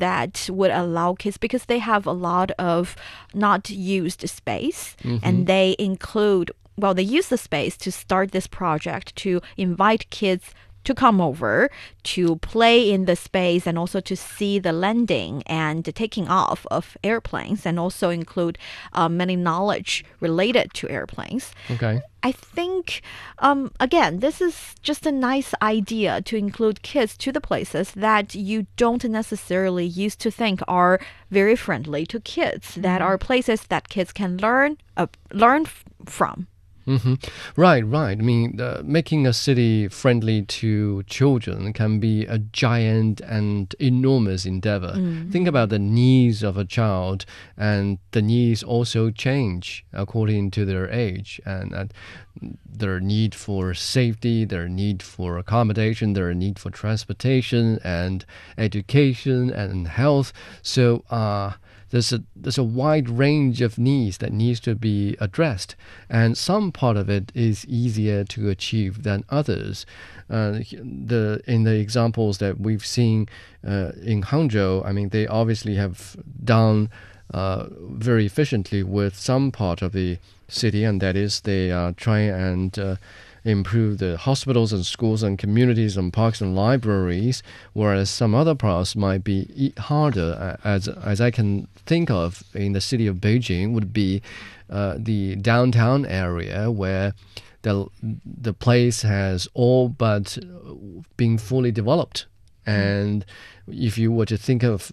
[0.03, 2.95] that would allow kids because they have a lot of
[3.33, 5.19] not used space Mhm.
[5.25, 6.47] and they include
[6.81, 10.45] well they use the space to start this project to invite kids
[10.83, 11.69] to come over
[12.03, 16.65] to play in the space and also to see the landing and the taking off
[16.71, 18.57] of airplanes and also include
[18.93, 22.01] uh, many knowledge related to airplanes Okay.
[22.23, 23.01] I think,
[23.39, 28.35] um, again, this is just a nice idea to include kids to the places that
[28.35, 30.99] you don't necessarily used to think are
[31.31, 35.65] very friendly to kids, that are places that kids can learn uh, learn
[36.05, 36.47] from.
[36.85, 37.13] Hmm
[37.55, 38.17] Right, right.
[38.17, 44.45] I mean, uh, making a city friendly to children can be a giant and enormous
[44.45, 44.93] endeavor.
[44.95, 45.31] Mm.
[45.31, 47.25] Think about the needs of a child,
[47.57, 51.85] and the needs also change according to their age and uh,
[52.65, 58.25] their need for safety, their need for accommodation, their need for transportation and
[58.57, 60.33] education and health.
[60.61, 61.53] So, uh,
[61.91, 65.75] there's a there's a wide range of needs that needs to be addressed,
[66.09, 69.85] and some part of it is easier to achieve than others.
[70.29, 73.27] Uh, the in the examples that we've seen
[73.65, 76.89] uh, in Hangzhou, I mean, they obviously have done
[77.33, 80.17] uh, very efficiently with some part of the
[80.47, 82.95] city, and that is they uh, try and uh,
[83.43, 87.41] improve the hospitals and schools and communities and parks and libraries,
[87.73, 90.57] whereas some other parts might be harder.
[90.63, 94.21] As as I can think of in the city of Beijing, would be
[94.69, 97.13] uh, the downtown area where
[97.63, 97.87] the
[98.25, 100.37] the place has all but
[101.17, 102.25] been fully developed,
[102.65, 103.25] and
[103.67, 104.91] if you were to think of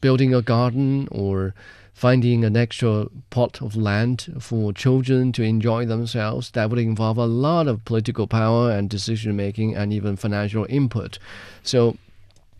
[0.00, 1.54] building a garden or
[1.94, 7.24] finding an extra plot of land for children to enjoy themselves, that would involve a
[7.24, 11.18] lot of political power and decision making and even financial input.
[11.62, 11.96] So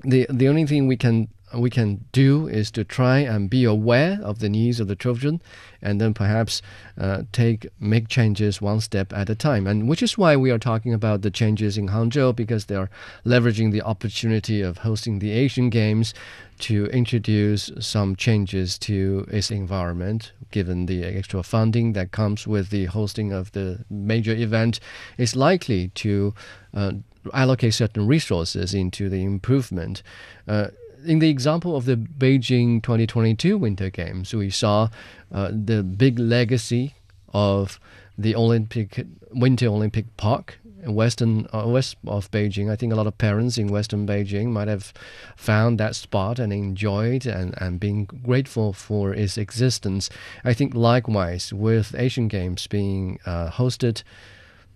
[0.04, 1.28] the the only thing we can
[1.60, 5.40] we can do is to try and be aware of the needs of the children,
[5.82, 6.62] and then perhaps
[6.98, 9.66] uh, take make changes one step at a time.
[9.66, 12.90] And which is why we are talking about the changes in Hangzhou because they are
[13.24, 16.14] leveraging the opportunity of hosting the Asian Games
[16.60, 22.86] to introduce some changes to its environment, given the extra funding that comes with the
[22.86, 24.80] hosting of the major event,
[25.18, 26.32] is likely to
[26.72, 26.92] uh,
[27.32, 30.02] allocate certain resources into the improvement.
[30.46, 30.68] Uh,
[31.04, 34.88] in the example of the Beijing 2022 Winter Games, we saw
[35.32, 36.94] uh, the big legacy
[37.32, 37.78] of
[38.16, 42.70] the Olympic Winter Olympic Park in western uh, west of Beijing.
[42.70, 44.92] I think a lot of parents in western Beijing might have
[45.36, 50.10] found that spot and enjoyed and, and been grateful for its existence.
[50.44, 54.02] I think likewise with Asian Games being uh, hosted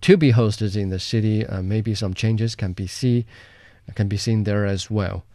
[0.01, 3.25] to be hosted in the city, uh, maybe some changes can be see
[3.95, 5.25] can be seen there as well.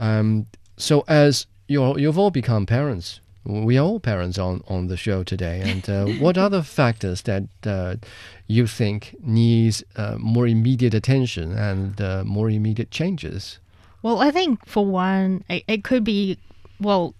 [0.00, 0.46] Um,
[0.76, 5.24] so as you you've all become parents we are all parents on, on the show
[5.24, 5.62] today.
[5.70, 7.96] And uh, what other factors that uh,
[8.46, 13.58] you think needs uh, more immediate attention and uh, more immediate changes?
[14.02, 16.38] Well, I think for one, it, it could be
[16.80, 17.14] well,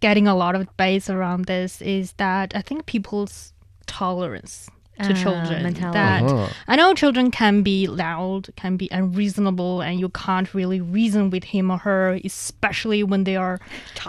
[0.00, 3.52] getting a lot of base around this is that I think people's
[3.86, 4.68] tolerance
[5.00, 5.94] to Ah, children mentality.
[5.98, 6.48] that Uh-huh.
[6.68, 11.44] I know children can be loud, can be unreasonable, and you can't really reason with
[11.44, 13.58] him or her, especially when they are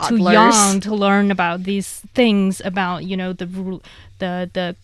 [0.09, 3.81] too young to learn about these things about you know the rule,
[4.19, 4.75] the the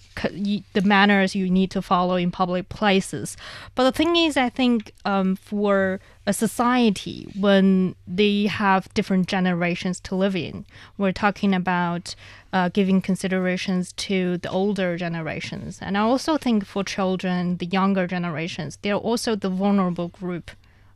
[0.73, 3.37] the manners you need to follow in public places.
[3.75, 9.99] But the thing is, I think um, for a society when they have different generations
[10.01, 10.65] to live in,
[10.97, 12.15] we're talking about
[12.51, 18.07] uh, giving considerations to the older generations, and I also think for children, the younger
[18.07, 20.51] generations, they're also the vulnerable group,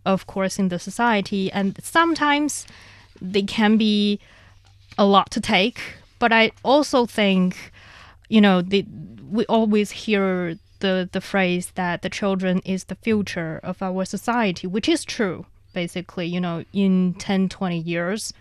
[0.05, 2.65] of course, in the society, and sometimes
[3.21, 4.19] they can be
[4.97, 5.79] a lot to take.
[6.19, 7.71] But I also think,
[8.29, 8.85] you know, the,
[9.29, 14.67] we always hear the, the phrase that the children is the future of our society,
[14.67, 16.27] which is true, basically.
[16.27, 18.33] You know, in 10, 20 years,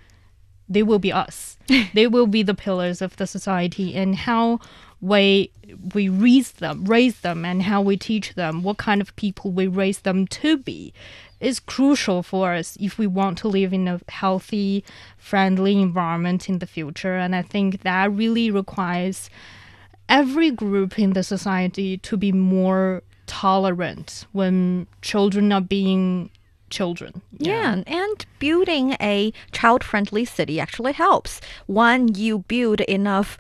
[0.69, 1.57] they will be us.
[1.95, 4.61] they will be the pillars of the society and how
[5.01, 5.51] we
[5.95, 9.67] we raise them, raise them, and how we teach them, what kind of people we
[9.67, 10.95] raise them to be,
[11.41, 14.85] is crucial for us if we want to live in a healthy,
[15.19, 17.17] friendly environment in the future.
[17.17, 19.29] And I think that really requires
[20.09, 26.31] every group in the society to be more tolerant when children are being
[26.73, 27.23] children.
[27.39, 31.41] Yeah, and building a child friendly city actually helps.
[31.67, 33.39] One, you build enough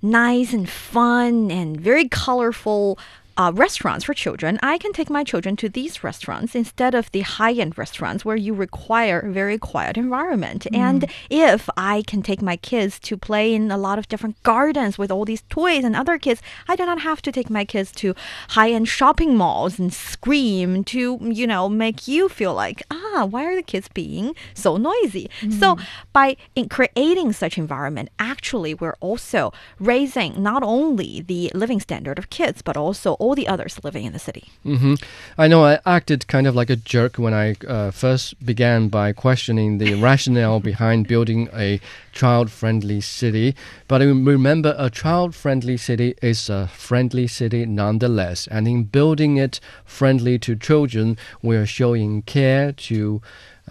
[0.00, 2.98] nice and fun and very colorful.
[3.36, 7.22] Uh, restaurants for children, I can take my children to these restaurants instead of the
[7.22, 10.68] high-end restaurants where you require a very quiet environment.
[10.72, 14.98] And if I can take my kids to play in a lot of different gardens
[14.98, 17.90] with all these toys and other kids, I do not have to take my kids
[17.92, 18.14] to
[18.50, 23.56] high-end shopping malls and scream to, you know, make you feel like, ah, why are
[23.56, 25.28] the kids being so noisy?
[25.58, 25.76] So
[26.12, 32.30] by in creating such environment, actually we're also raising not only the living standard of
[32.30, 34.44] kids, but also all the others living in the city.
[34.62, 34.94] hmm
[35.38, 39.12] I know I acted kind of like a jerk when I uh, first began by
[39.12, 41.80] questioning the rationale behind building a
[42.12, 43.54] child friendly city.
[43.88, 48.46] But remember a child friendly city is a friendly city nonetheless.
[48.48, 53.22] And in building it friendly to children, we are showing care to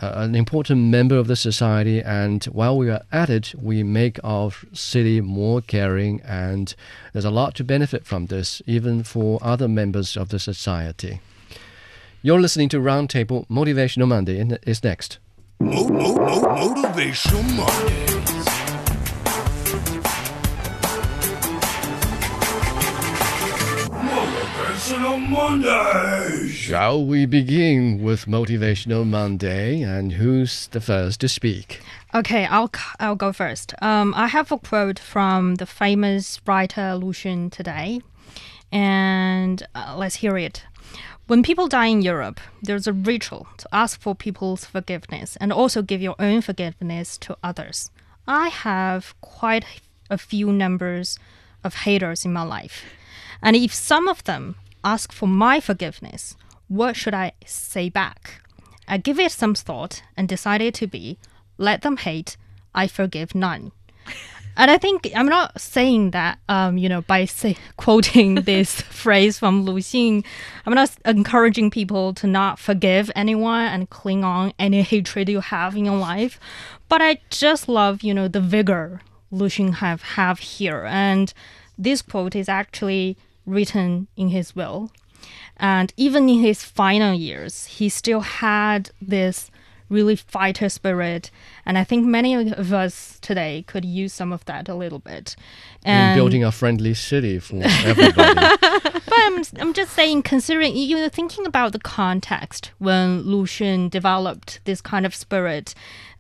[0.02, 4.20] uh, an important member of the society, and while we are at it, we make
[4.24, 6.76] our city more caring, and
[7.14, 11.20] there's a lot to benefit from this, even for other members of the society.
[12.22, 15.20] You're listening to Roundtable Motivational Monday, is next.
[15.60, 18.43] Mo- mo- mo- motivational Mondays.
[25.14, 26.52] Motivational Mondays.
[26.52, 29.82] Shall we begin with Motivational Monday?
[29.82, 31.82] And who's the first to speak?
[32.16, 33.74] Okay, I'll c- I'll go first.
[33.82, 38.02] Um, I have a quote from the famous writer Lu Xun today,
[38.72, 40.64] and uh, let's hear it.
[41.28, 45.82] When people die in Europe, there's a ritual to ask for people's forgiveness and also
[45.82, 47.92] give your own forgiveness to others.
[48.28, 49.66] I have quite
[50.10, 51.18] a few numbers
[51.64, 52.84] of haters in my life,
[53.42, 56.36] and if some of them ask for my forgiveness,
[56.68, 58.42] what should I say back?
[58.88, 61.18] I give it some thought and decided to be
[61.58, 62.36] let them hate,
[62.74, 63.72] I forgive none.
[64.56, 69.40] And I think I'm not saying that, um, you know, by say, quoting this phrase
[69.40, 70.24] from Lu Xun,
[70.66, 75.76] I'm not encouraging people to not forgive anyone and cling on any hatred you have
[75.76, 76.40] in your life.
[76.88, 80.86] But I just love, you know, the vigor Lu Xun have have here.
[80.86, 81.34] And
[81.76, 84.92] this quote is actually written in his will.
[85.58, 89.50] And even in his final years, he still had this
[89.90, 91.30] really fighter spirit.
[91.66, 95.36] And I think many of us today could use some of that a little bit.
[95.84, 98.34] And building a friendly city for everybody.
[98.62, 103.90] but I'm, I'm just saying, considering, you know, thinking about the context when Lu Xun
[103.90, 105.74] developed this kind of spirit,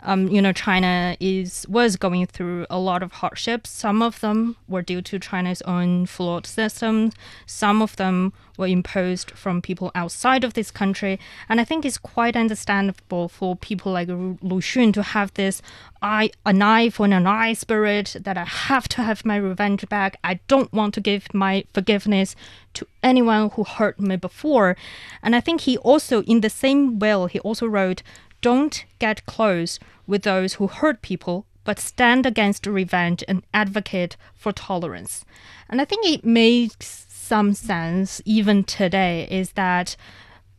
[0.05, 3.69] um, you know, China is was going through a lot of hardships.
[3.69, 7.11] Some of them were due to China's own flawed system.
[7.45, 11.19] Some of them were imposed from people outside of this country.
[11.47, 15.61] And I think it's quite understandable for people like Lu Xun to have this
[16.01, 20.17] eye, an eye for an eye spirit that I have to have my revenge back.
[20.23, 22.35] I don't want to give my forgiveness
[22.75, 24.75] to anyone who hurt me before.
[25.21, 28.03] And I think he also, in the same will, he also wrote,
[28.41, 34.51] don't get close with those who hurt people, but stand against revenge and advocate for
[34.51, 35.23] tolerance.
[35.69, 39.95] And I think it makes some sense even today is that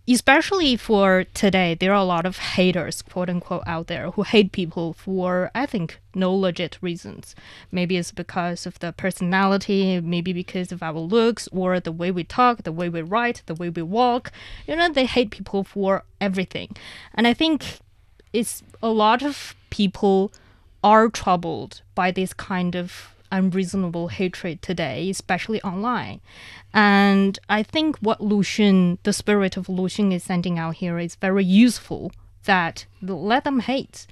[0.08, 4.52] especially for today, there are a lot of haters, quote unquote, out there who hate
[4.52, 7.34] people for, I think, no legit reasons.
[7.72, 12.24] Maybe it's because of the personality, maybe because of our looks, or the way we
[12.24, 14.30] talk, the way we write, the way we walk.
[14.66, 16.76] You know, they hate people for everything.
[17.14, 17.78] And I think
[18.32, 20.32] it's a lot of people
[20.82, 26.20] are troubled by this kind of unreasonable hatred today, especially online.
[26.72, 30.98] And I think what Lu Xun, the spirit of Lu Xun, is sending out here
[30.98, 32.12] is very useful.
[32.44, 34.06] That let them hate.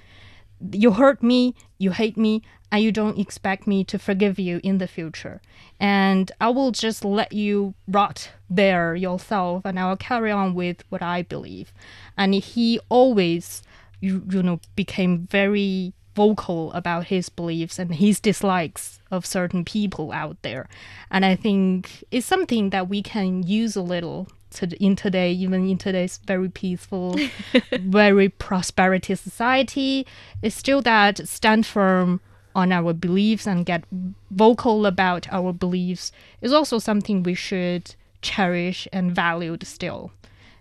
[0.71, 4.79] You hurt me, you hate me, and you don't expect me to forgive you in
[4.79, 5.39] the future.
[5.79, 10.83] And I will just let you rot there yourself, and I will carry on with
[10.89, 11.71] what I believe.
[12.17, 13.61] And he always,
[13.99, 20.11] you, you know, became very vocal about his beliefs and his dislikes of certain people
[20.11, 20.67] out there.
[21.09, 25.69] And I think it's something that we can use a little to, in today, even
[25.69, 27.17] in today's very peaceful,
[27.71, 30.05] very prosperity society.
[30.41, 32.21] It's still that stand firm
[32.55, 33.83] on our beliefs and get
[34.31, 36.11] vocal about our beliefs
[36.41, 40.11] is also something we should cherish and value still.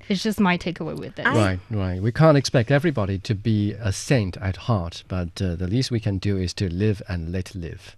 [0.09, 1.27] It's just my takeaway with it.
[1.27, 2.03] Right, right.
[2.03, 6.01] We can't expect everybody to be a saint at heart, but uh, the least we
[6.01, 7.97] can do is to live and let live.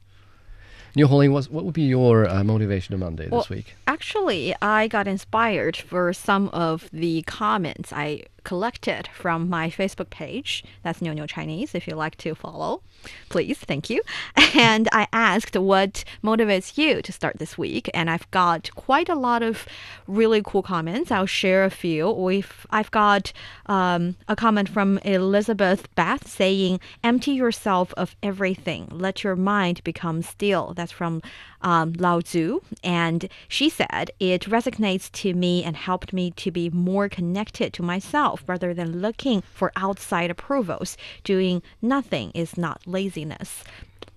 [0.96, 3.74] Niu Honglin, what, what would be your uh, motivational Monday well, this week?
[3.88, 10.64] Actually, I got inspired for some of the comments I collected from my Facebook page.
[10.82, 11.74] That's New New Chinese.
[11.74, 12.82] If you like to follow,
[13.28, 14.02] please, thank you.
[14.56, 19.16] And I asked what motivates you to start this week, and I've got quite a
[19.16, 19.66] lot of
[20.06, 21.10] really cool comments.
[21.10, 22.08] I'll share a few.
[22.10, 23.32] We've I've got
[23.66, 28.86] um, a comment from Elizabeth Beth saying, "Empty yourself of everything.
[28.92, 31.20] Let your mind become still." That's from
[31.64, 36.70] um, Lao Tzu, and she said it resonates to me and helped me to be
[36.70, 40.96] more connected to myself rather than looking for outside approvals.
[41.24, 43.64] Doing nothing is not laziness.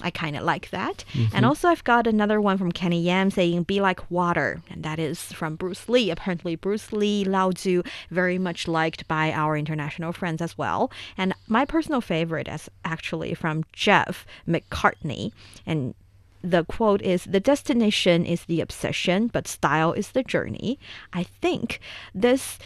[0.03, 1.03] I kind of like that.
[1.13, 1.35] Mm-hmm.
[1.35, 4.61] And also, I've got another one from Kenny Yam saying, Be like water.
[4.69, 6.11] And that is from Bruce Lee.
[6.11, 7.81] Apparently, Bruce Lee, Lao Tzu,
[8.11, 10.91] very much liked by our international friends as well.
[11.17, 15.31] And my personal favorite is actually from Jeff McCartney.
[15.65, 15.95] And
[16.41, 20.79] the quote is the destination is the obsession, but style is the journey.
[21.13, 21.79] I think
[22.13, 22.59] this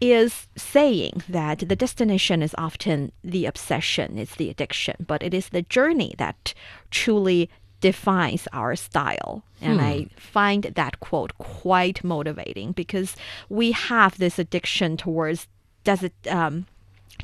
[0.00, 5.48] is saying that the destination is often the obsession, it's the addiction, but it is
[5.48, 6.54] the journey that
[6.90, 7.50] truly
[7.80, 9.42] defines our style.
[9.60, 9.86] And hmm.
[9.86, 13.16] I find that quote quite motivating because
[13.48, 15.48] we have this addiction towards
[15.84, 16.66] does it um,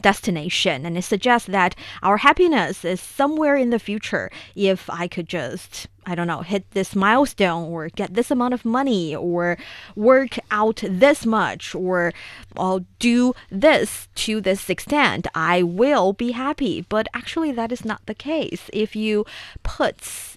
[0.02, 0.86] destination.
[0.86, 4.30] And it suggests that our happiness is somewhere in the future.
[4.54, 8.64] If i could just i don't know hit this milestone or get this amount of
[8.64, 9.56] money or
[9.96, 12.12] work out this much or
[12.56, 16.84] i'll do this to this extent i will be happy.
[16.88, 18.70] But actually that is not the case.
[18.72, 19.24] If you
[19.62, 19.96] put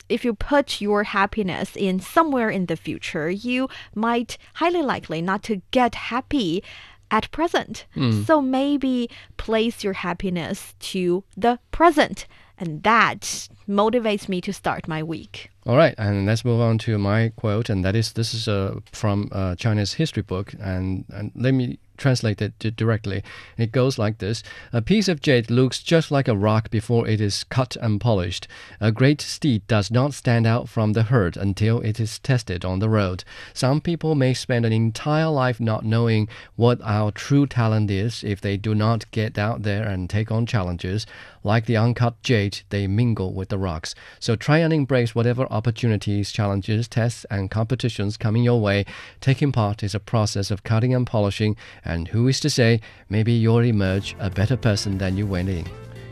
[0.10, 5.44] if you put your happiness in somewhere in the future you might highly likely not
[5.44, 6.64] to get happy
[7.12, 7.86] at present.
[7.96, 8.26] Mm.
[8.26, 12.28] So maybe place your happiness to the present.
[12.60, 15.52] And that motivates me to start my week.
[15.68, 18.80] All right, and let's move on to my quote, and that is this is uh,
[18.94, 23.24] from uh, China's history book, and, and let me translate it di- directly.
[23.58, 27.20] It goes like this A piece of jade looks just like a rock before it
[27.20, 28.48] is cut and polished.
[28.80, 32.80] A great steed does not stand out from the herd until it is tested on
[32.80, 33.24] the road.
[33.54, 38.42] Some people may spend an entire life not knowing what our true talent is if
[38.42, 41.06] they do not get out there and take on challenges.
[41.44, 43.96] Like the uncut jade, they mingle with the rocks.
[44.20, 48.86] So try and embrace whatever opportunities, challenges, tests, and competitions coming your way.
[49.22, 51.56] Taking part is a process of cutting and polishing,
[51.88, 52.80] and who is to say,
[53.10, 55.66] maybe you'll emerge a better person than you went in.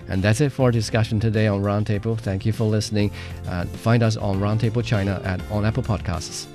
[0.07, 2.17] And that's it for our discussion today on Roundtable.
[2.17, 3.11] Thank you for listening.
[3.47, 6.43] Uh, find us on Roundtable China at on Apple Podcasts.